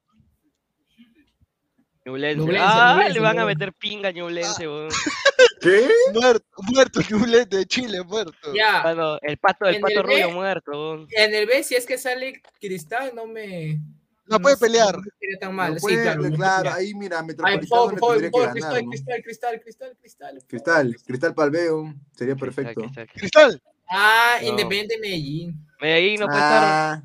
[2.05, 2.41] Ñublense.
[2.41, 4.89] Ñublense, Ah, Ñublense, le van a meter pinga a Ñublense, weón.
[5.61, 5.89] ¿Qué?
[6.13, 8.53] Muerto, muerto, Ñublense de Chile, muerto.
[8.55, 11.07] Ya, Ah, no, el pato, el En pato el rubio B- muerto, weón.
[11.11, 13.79] en el B, si es que sale Cristal, no me.
[14.27, 14.97] No puede sé, pelear.
[14.97, 15.73] No me tan mal.
[15.75, 16.23] No sí, puede, claro.
[16.23, 16.75] no claro, puede.
[16.87, 18.91] ahí mira, Metropolitano favor, tendría por que favor, ganar, Cristal, ¿no?
[18.91, 20.45] Cristal, Cristal, Cristal, Cristal.
[20.49, 22.85] Cristal, Cristal Palveo, sería perfecto.
[22.85, 23.13] Exacto.
[23.15, 23.63] Cristal.
[23.91, 24.49] Ah, No.
[24.49, 25.67] Independiente Medellín.
[25.81, 27.03] Medellín no puede estar.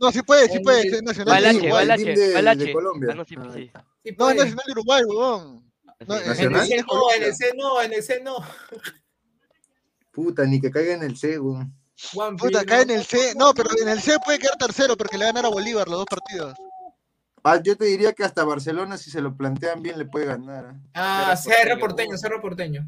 [0.00, 1.34] No, sí puede, sí puede, ser nacional.
[1.34, 1.86] Balache, de Uruguay.
[1.86, 2.72] Balache, Balache.
[2.72, 3.08] Colombia.
[3.12, 3.70] Ah, no, sí, Ah, sí.
[4.04, 5.02] Sí, No, es nacional de Uruguay.
[5.06, 5.62] No,
[5.96, 6.04] Sí.
[6.12, 6.60] en Nacional.
[6.60, 8.36] el C En es el C no, en el C no, en el C no.
[10.12, 11.72] puta, ni que caiga en el C, weón.
[12.36, 13.34] Puta, cae en el C.
[13.36, 15.88] No, pero en el C puede quedar tercero porque le va a ganar a Bolívar
[15.88, 16.54] los dos partidos.
[17.44, 20.74] Ah, yo te diría que hasta Barcelona, si se lo plantean bien, le puede ganar.
[20.94, 21.30] ¿ah?
[21.30, 21.78] Ah, Cerro.
[21.78, 22.86] Porteño, Cerro Porteño.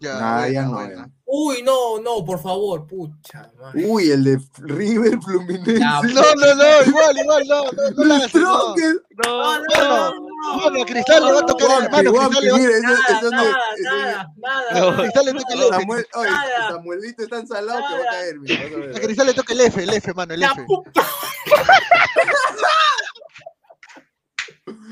[0.00, 1.10] Ya, Nah, ya buena, no, ya.
[1.30, 3.50] Uy, no, no, por favor, pucha.
[3.60, 3.84] madre.
[3.86, 5.78] Uy, el de River Fluminense.
[5.78, 8.40] Ya, No, no, no, igual, igual, no, no, no la hagas, no.
[8.40, 10.14] No, No, Bueno,
[10.62, 13.30] bueno, a Cristal le va a tocar, hermano, Cristal le va mira, eso, Nada, eso
[13.30, 14.80] no, nada, nada.
[14.80, 14.96] No.
[14.96, 15.76] Cristal le toca el no- F.
[15.80, 16.68] Samuel, oye, Nada.
[16.70, 19.90] Samuelito es tan salado que va a caer, a Cristal le toca el F, el
[19.94, 20.64] F, mano, el La F.
[20.64, 21.02] puta.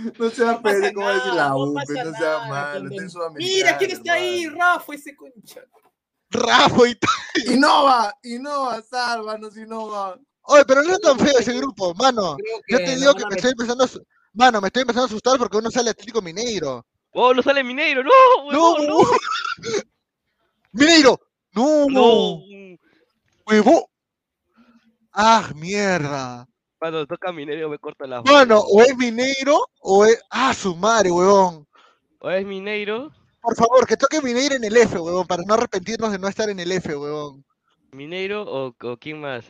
[0.19, 1.75] No sea pene, ¿cómo decir la no U?
[1.75, 3.35] pasa pues, No sea nada, malo, está en.
[3.35, 4.47] Mira, ¿quién está ahí?
[4.49, 5.63] Rafa, ese concha.
[6.31, 6.99] Rafa y
[7.53, 10.19] Innova, Innova, sálvanos, Innova.
[10.43, 12.37] Oye, pero no es tan feo ese grupo, mano.
[12.69, 13.89] Yo te digo que me estoy empezando a...
[14.33, 16.85] Mano, me estoy empezando a asustar porque uno sale Atlético Mineiro.
[17.13, 18.11] Oh, no sale Mineiro, no,
[18.53, 18.99] No, huevón, no.
[20.73, 21.19] ¡Mineiro!
[21.53, 21.87] ¡No!
[21.89, 22.43] No.
[23.47, 23.91] ¡Huevo!
[25.13, 26.47] ¡Ah, mierda!
[26.79, 30.21] Cuando toca Mineiro me corta la Mano, o es Mineiro o es...
[30.31, 31.67] ¡Ah, su madre, huevón!
[32.21, 36.13] O es Mineiro, Por favor, que toque Mineiro en el F, huevón, para no arrepentirnos
[36.13, 37.45] de no estar en el F, huevón.
[37.93, 39.45] Mineiro o, o quién más.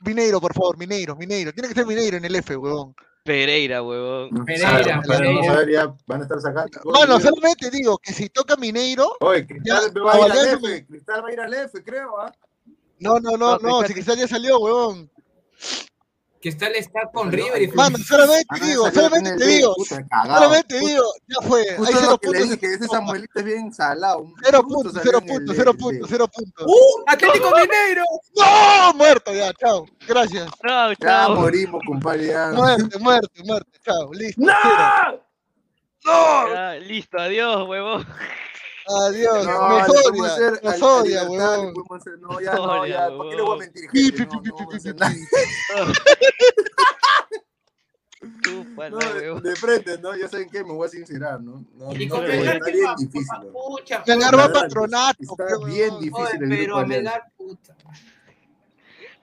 [0.00, 1.52] Mineiro, por favor, Mineiro, Mineiro.
[1.52, 2.94] Tiene que ser Mineiro en el F, huevón.
[3.24, 4.30] Pereira, huevón.
[4.44, 5.94] Pereira, Pereira.
[6.06, 6.80] van a estar sacando.
[6.84, 9.12] Mano, solamente digo que si toca Mineiro...
[9.20, 10.86] Oye, ya, Cristal va a ir al F.
[10.86, 12.32] Cristal va a ir al F, creo, ¿ah?
[13.00, 15.10] No, no, no, No, no, si Cristal ya salió, huevón.
[16.40, 19.38] Que está, está con Salió, River y Mano, solamente Ah, no, digo, solamente en el
[19.40, 22.50] te digo, puta, solamente digo, ya fue, hay cero le puntos.
[22.50, 24.32] dije, ese Samuelito es bien salado.
[24.44, 26.64] Cero puntos, cero el puntos, cero puntos, cero puntos.
[26.68, 27.02] ¡Uh!
[27.08, 28.04] ¡Atlético Mineiro!
[28.36, 28.94] ¡No!
[28.94, 29.84] Muerto ya, chao.
[30.06, 30.48] Gracias.
[30.64, 31.34] Chao, Ya chao.
[31.34, 32.26] morimos, compadre.
[32.28, 32.52] Ya.
[32.52, 33.78] Muerte, muerte, muerte.
[33.84, 34.40] Chao, listo.
[34.40, 34.52] ¡No!
[34.62, 35.20] cero.
[36.04, 36.54] ¡No!
[36.54, 38.06] Ya, listo, adiós, huevón.
[38.88, 39.46] Adiós.
[39.46, 41.74] No, nos le podemos odia, hacer nos al- odia, al Libertad, le huevón.
[41.74, 43.08] podemos hacer- No, ya no, ya.
[43.16, 45.14] ¿Para qué le voy a mentir, No, no vamos a hacer nada.
[48.90, 50.16] No, de frente, ¿no?
[50.16, 51.64] Ya saben qué, me voy a sincerar, ¿no?
[51.74, 53.38] No, Y no, con pero Melgar, está ¿qué bien difícil.
[53.52, 55.22] pucha, Melgar va patronato.
[55.22, 56.86] Está pero, bien difícil el pero.
[56.86, 57.76] Melgar, puta.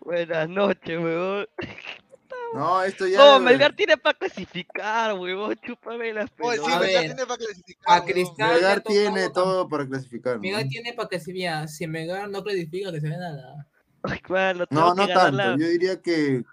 [0.01, 1.47] Buenas noches, huevón.
[2.54, 3.18] No, esto ya.
[3.18, 5.56] No, Melgar tiene para clasificar, huevón.
[5.66, 6.74] Chúpame las sí, pelotas.
[6.74, 7.86] A Melgar tiene para clasificar.
[7.88, 8.08] A huevón.
[8.14, 8.54] Cristal.
[8.54, 10.36] Melgar tiene todo para clasificar.
[10.36, 10.41] ¿no?
[10.41, 11.68] Melgar tiene para que se vea.
[11.68, 13.68] Si Melgar no clasifica, que se vea nada.
[14.04, 14.22] Ay,
[14.70, 15.32] No, no tanto.
[15.38, 16.43] la- Yo diría que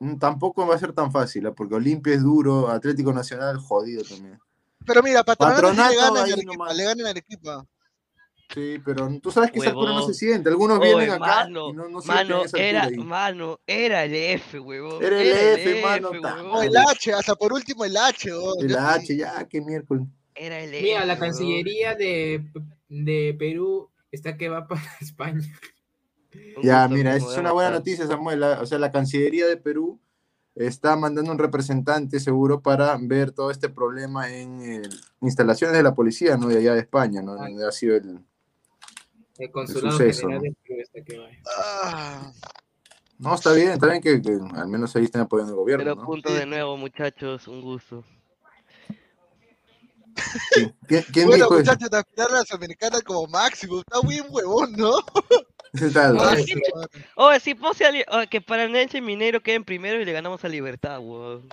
[0.00, 1.52] mm, tampoco va a ser tan fácil, ¿ah?
[1.52, 4.38] porque Olimpia es duro, Atlético Nacional jodido también.
[4.84, 6.76] Pero mira, Patronato, sí Patronato, le gana en Arequipa, nomás.
[6.76, 7.66] le gana en Arequipa.
[8.54, 10.12] Sí, pero tú sabes que esa altura no Huevón.
[10.14, 10.48] se siente.
[10.50, 12.96] Algunos Oye, vienen acá mano, y no, no sienten mano, esa era, ahí.
[12.96, 15.02] mano, era el F, huevón.
[15.02, 15.28] Era el
[15.58, 16.64] F, mano, F, huevón.
[16.64, 18.54] El H, hasta por último el H, huevón.
[18.60, 20.06] El H, ya, qué miércoles.
[20.34, 21.18] Era el Mira, F, la huevón.
[21.18, 22.44] Cancillería de,
[22.88, 25.42] de Perú está que va para España.
[26.62, 28.40] Ya, mira, es una buena noticia, Samuel.
[28.40, 30.00] la- O sea, la Cancillería de Perú
[30.54, 34.82] está mandando un representante seguro para ver todo este problema en eh,
[35.22, 36.48] instalaciones de la policía, ¿no?
[36.48, 37.34] De allá de España, ¿no?
[37.36, 38.18] Donde ha sido el...
[39.44, 40.50] El consulado suceso, general ¿no?
[40.50, 41.28] de Perú está que va.
[41.56, 42.32] Ah,
[43.18, 45.96] No, está bien, está bien que, que al menos ahí estén apoyando el gobierno, Pero
[45.96, 46.04] ¿no?
[46.04, 48.04] punto de nuevo, muchachos, un gusto.
[50.54, 50.70] Sí.
[50.86, 51.72] ¿Quién, quién bueno, dijo eso?
[51.72, 53.80] muchachos, a la Sudamericana como máximo.
[53.80, 54.92] Está bien huevón, ¿no?
[55.72, 56.18] ¿Qué tal?
[56.20, 56.34] Ah,
[57.16, 60.44] Oye, sí, si pose a oye, que Paranense y Minero queden primero y le ganamos
[60.44, 61.48] a Libertad, huevón.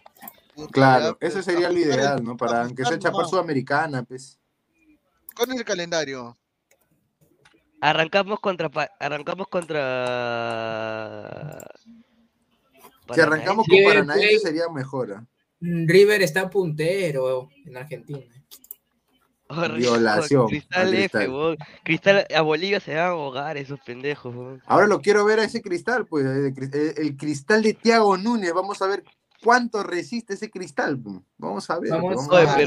[0.71, 2.35] Claro, eso sería lo apostar ideal, ¿no?
[2.35, 3.29] Para aunque sea apostar chapar nomás.
[3.29, 4.37] sudamericana, pues.
[5.35, 6.37] ¿Cuál es el calendario?
[7.81, 8.69] Arrancamos contra
[8.99, 11.63] arrancamos contra
[13.13, 15.13] Si arrancamos con River Paranaense sería mejor.
[15.13, 15.25] ¿ah?
[15.61, 18.25] River está puntero en Argentina.
[19.51, 21.27] Horrible, Violación Cristal a F,
[21.83, 22.27] Cristal.
[22.35, 24.59] a Bolivia se van a ahogar esos pendejos.
[24.67, 28.15] Ahora lo quiero ver a ese cristal, pues, el, cri- el- el cristal de Tiago
[28.15, 28.53] Núñez.
[28.53, 29.03] Vamos a ver
[29.43, 30.99] cuánto resiste ese cristal.
[31.39, 31.89] Vamos a ver.
[31.93, 32.65] Vamos vamos Oye, a ver.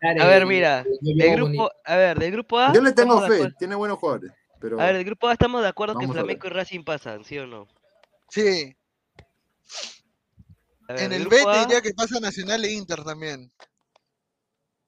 [0.00, 1.70] pero- A ver, el- mira, el grupo, bonito.
[1.84, 2.72] a ver, del grupo A.
[2.74, 4.32] Yo le tengo fe, tiene buenos jugadores.
[4.66, 6.08] Pero A ver, del grupo A estamos de acuerdo que.
[6.08, 7.68] Flamengo y Racing pasan, ¿sí o no?
[8.28, 8.76] Sí.
[10.88, 13.52] Ver, En el B te diría que pasa Nacional e Inter también.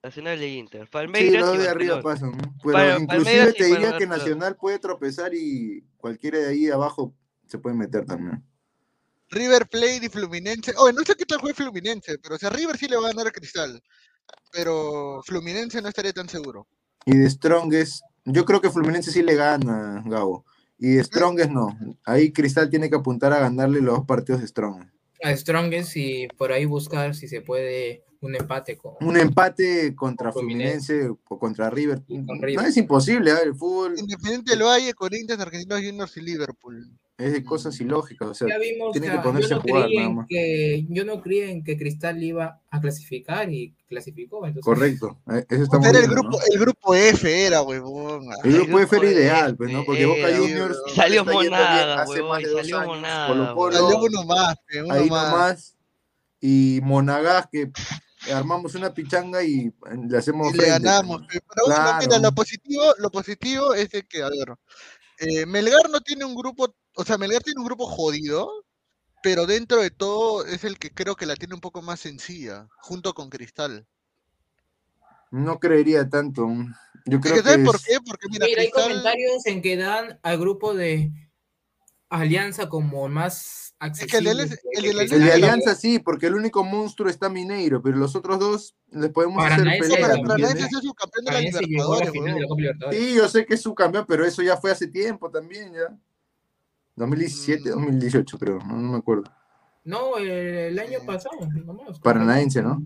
[0.03, 0.83] Nacional e Inter.
[0.83, 2.33] sí, Palmeiras los y de arriba pasan.
[2.61, 4.05] Pero Pal- inclusive te diría que.
[4.05, 7.15] Nacional puede tropezar y cualquiera de ahí abajo
[7.47, 8.43] se puede meter también.
[9.29, 10.73] River Plate y Fluminense.
[10.75, 13.11] Oye, no sé qué tal juega Fluminense, pero o sea, River sí le va a
[13.11, 13.81] ganar a Cristal.
[14.51, 16.67] Pero Fluminense no estaría tan seguro.
[17.05, 20.45] Y de Strongest, yo creo que Fluminense sí le gana, Gabo.
[20.77, 21.77] Y Strongest no.
[22.05, 24.93] Ahí Cristal tiene que apuntar a ganarle los dos partidos de Strongest.
[25.21, 30.31] A Strongest y por ahí buscar si se puede un empate con Un empate contra
[30.31, 32.01] Con Fluminense o contra River.
[32.07, 33.37] con No es imposible, ¿eh?
[33.43, 36.89] el fútbol Independiente del Valle, Corinthians, Argentinos Juniors y Liverpool.
[37.19, 38.27] Es de cosas ilógicas.
[38.29, 40.25] O sea, Ya vimos, tiene o que ponerse a jugar nada más.
[40.27, 44.45] que, yo no creía en que Cristal iba a clasificar y clasificó.
[44.47, 45.19] Entonces, Correcto.
[45.31, 46.37] eh, Eso está muy Era el grupo, ¿no?
[46.53, 48.25] el grupo F era, huevón.
[48.43, 49.83] El grupo F era ideal, pues, ¿no?
[49.85, 50.77] Porque Boca Juniors.
[50.95, 53.27] Salió Monaga, hace huevón, más de dos salió años.
[53.27, 55.31] Colo Colo, Salió uno más, uno ahí más.
[55.31, 55.75] nomás.
[56.41, 57.69] Y Monagas, que
[58.33, 59.71] armamos una pichanga y
[60.07, 61.21] le hacemos Y le frente, ganamos.
[61.21, 61.39] pe.
[61.53, 61.97] Pero bueno, Claro.
[61.99, 64.55] mira, lo positivo, lo positivo es que, a ver,
[65.19, 68.65] eh, Melgar no tiene un grupo, o sea, Melgar tiene un grupo jodido,
[69.21, 72.67] pero dentro de todo es el que creo que la tiene un poco más sencilla,
[72.77, 73.87] junto con Cristal.
[75.31, 76.47] No creería tanto.
[77.05, 77.97] Yo creo que que ¿sabes por qué?
[78.05, 81.11] Porque mira, Mira, hay comentarios en que dan al grupo de
[82.09, 83.68] Alianza como más
[84.07, 84.31] que el de
[84.73, 89.09] el el Alianza- sí, porque el único monstruo está Mineiro, pero los otros dos les
[89.11, 90.17] podemos hacer pelea.
[92.91, 95.97] Sí, yo sé que es su campeón, pero eso ya fue hace tiempo también, ya.
[96.95, 99.23] 2017, 2018 creo, no, no me acuerdo.
[99.85, 101.99] No, el, el año pasado, nomás.
[101.99, 102.83] Paranaense, ¿no?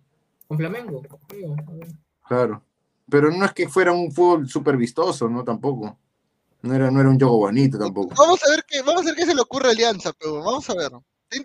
[0.47, 1.01] Con Flamengo.
[1.33, 1.87] digo, a ver.
[2.27, 2.63] Claro.
[3.09, 5.43] Pero no es que fuera un fútbol súper vistoso, ¿no?
[5.43, 5.97] Tampoco.
[6.63, 8.15] No era, no era un juego bonito tampoco.
[8.15, 10.67] Vamos a ver qué, vamos a ver qué se le ocurre a Alianza, pero vamos
[10.69, 10.85] a ver.
[10.85, 10.95] Está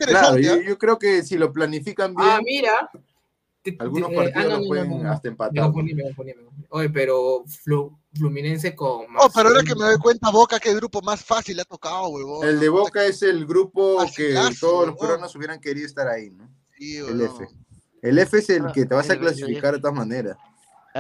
[0.07, 0.43] Claro, interesante.
[0.43, 0.59] yo, ¿ah?
[0.65, 2.89] yo creo que si lo planifican bien, Ah, mira.
[3.81, 5.11] Algunos te- partidos ah, no, pueden no, no.
[5.13, 5.65] hasta Me empatar.
[5.65, 6.67] confundí, me confundí, me confundí.
[6.71, 11.03] Oye, pero Flu- Fluminense con Oh, pero ahora que me doy cuenta, Boca, qué grupo
[11.03, 12.47] más fácil le ha tocado, huevón.
[12.47, 16.49] El de Boca es el grupo que todos los peruanos hubieran querido estar ahí, ¿no?
[16.79, 17.21] Sí, El.
[17.23, 17.49] F.
[18.01, 20.37] El F es el Ah, que te vas a clasificar de todas maneras.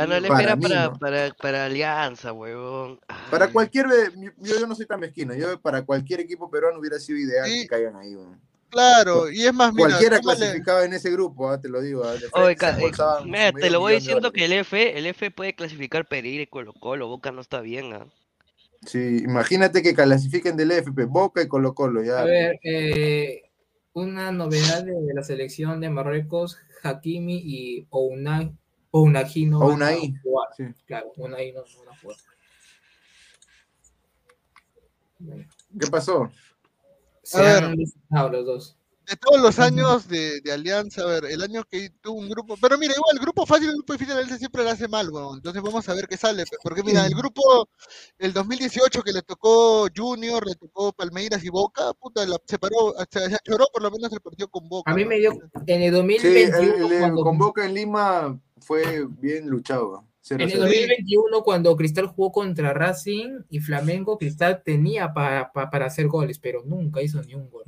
[0.02, 0.98] Ah, no, le Para espera mí, para, ¿no?
[0.98, 3.00] para, para Alianza, huevón.
[3.30, 3.86] Para cualquier,
[4.16, 7.62] yo, yo no soy tan mezquino, yo para cualquier equipo peruano hubiera sido ideal Sí.
[7.62, 8.14] que caigan ahí.
[8.14, 8.40] weón.
[8.70, 12.04] Claro, y es más, mira, Cualquiera clasificaba en ese grupo, ah, te lo digo.
[12.04, 12.92] ah, Oye, eh,
[13.24, 16.74] mira, te lo voy diciendo que el F, el F puede clasificar Pereira y Colo
[16.74, 18.06] Colo, Boca no está bien, ¿ah?
[18.84, 22.20] Sí, imagínate que clasifiquen del FP, Boca y Colo Colo, ya.
[22.20, 23.42] A ver, eh,
[23.94, 27.86] una novedad de la selección de Marruecos, Hakimi y
[29.00, 30.48] Ounai, Ounahi no van a Ounahi, jugar.
[30.56, 30.64] sí.
[30.86, 32.16] Claro, Ounahi no van a jugar.
[35.78, 36.30] ¿Qué pasó?
[37.22, 38.30] Se A han ver.
[38.32, 38.76] los dos.
[39.06, 42.56] de todos los años de, de Alianza, a ver, el año que tuvo un grupo,
[42.60, 45.10] pero mira, igual, el grupo fácil, el grupo difícil de Alianza siempre le hace mal,
[45.10, 45.36] weón.
[45.38, 47.68] Entonces vamos a ver qué sale, porque mira, el grupo,
[48.18, 52.94] el 2018 que le tocó Junior, le tocó Palmeiras y Boca, puta, la, se paró,
[53.10, 54.90] se, se lloró por lo menos el partido con Boca.
[54.90, 55.08] A mí ¿no?
[55.08, 55.32] me dio
[55.66, 55.90] en el
[56.20, 60.04] Sí, el, 2021 el- cuando con Boca en Lima fue bien luchado.
[60.30, 60.58] En el 0-0.
[60.58, 66.38] 2021, cuando Cristal jugó contra Racing y Flamengo, Cristal tenía pa- pa- para hacer goles,
[66.38, 67.64] pero nunca hizo ni un gol.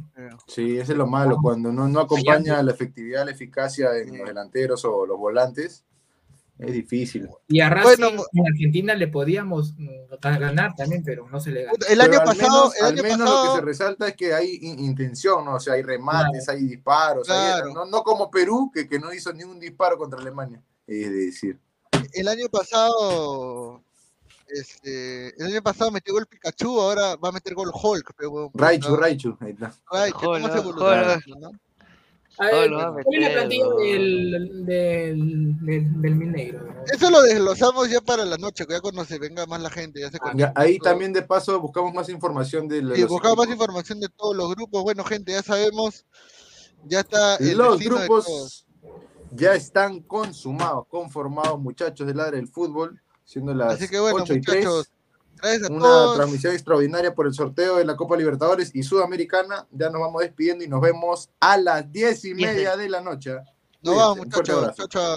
[0.46, 4.26] Sí, ese es lo malo, cuando no, no acompaña la efectividad, la eficacia en los
[4.28, 5.86] delanteros o los volantes,
[6.58, 7.30] es difícil.
[7.48, 11.62] Y a Racing Bueno, en Argentina le podíamos mm, ganar también, pero no se le
[11.64, 11.72] ganó.
[11.88, 14.34] El Pero año al pasado, menos, el al menos lo que se resalta es que
[14.34, 15.54] hay in- intención, ¿no?
[15.54, 17.72] O sea, hay remates, hay disparos, hay- Claro.
[17.72, 21.58] no, no como Perú, que, que no hizo ni un disparo contra Alemania, es decir.
[22.12, 23.82] el año pasado,
[24.48, 28.50] este, el año pasado metió gol Pikachu, ahora va a meter gol Hulk, pero weón,
[28.50, 28.64] puta.
[28.64, 29.74] Raichu, Raichu, ahí está.
[29.90, 31.50] Ay, ¿cómo se evoluciona, no?
[32.38, 33.76] A ver, ¿Cuál es la plantilla no.
[33.76, 36.64] del, del, del, del Mineiro?
[36.64, 36.84] no?
[36.90, 40.06] Eso lo desglosamos ya para la noche, ya cuando se venga más la gente, ya
[40.10, 40.90] se Ya, conecta ahí todo.
[40.90, 43.62] también de paso buscamos más información de los Y buscamos más equipos.
[43.66, 44.82] información de todos los grupos.
[44.82, 46.06] Bueno, gente, ya sabemos,
[46.84, 48.66] ya está el Los grupos todos.
[49.32, 54.34] Ya están consumados, conformados, muchachos del Ladre del Fútbol, siendo las Así que bueno, 8
[54.34, 54.56] y 3.
[54.64, 54.90] muchachos,
[55.36, 56.16] gracias a Una todos.
[56.16, 59.66] transmisión extraordinaria por el sorteo de la Copa Libertadores y Sudamericana.
[59.70, 63.36] Ya nos vamos despidiendo y nos vemos a las diez y media de la noche.
[63.82, 64.74] Nos vamos, muchachos.
[64.76, 65.16] Chao, chao.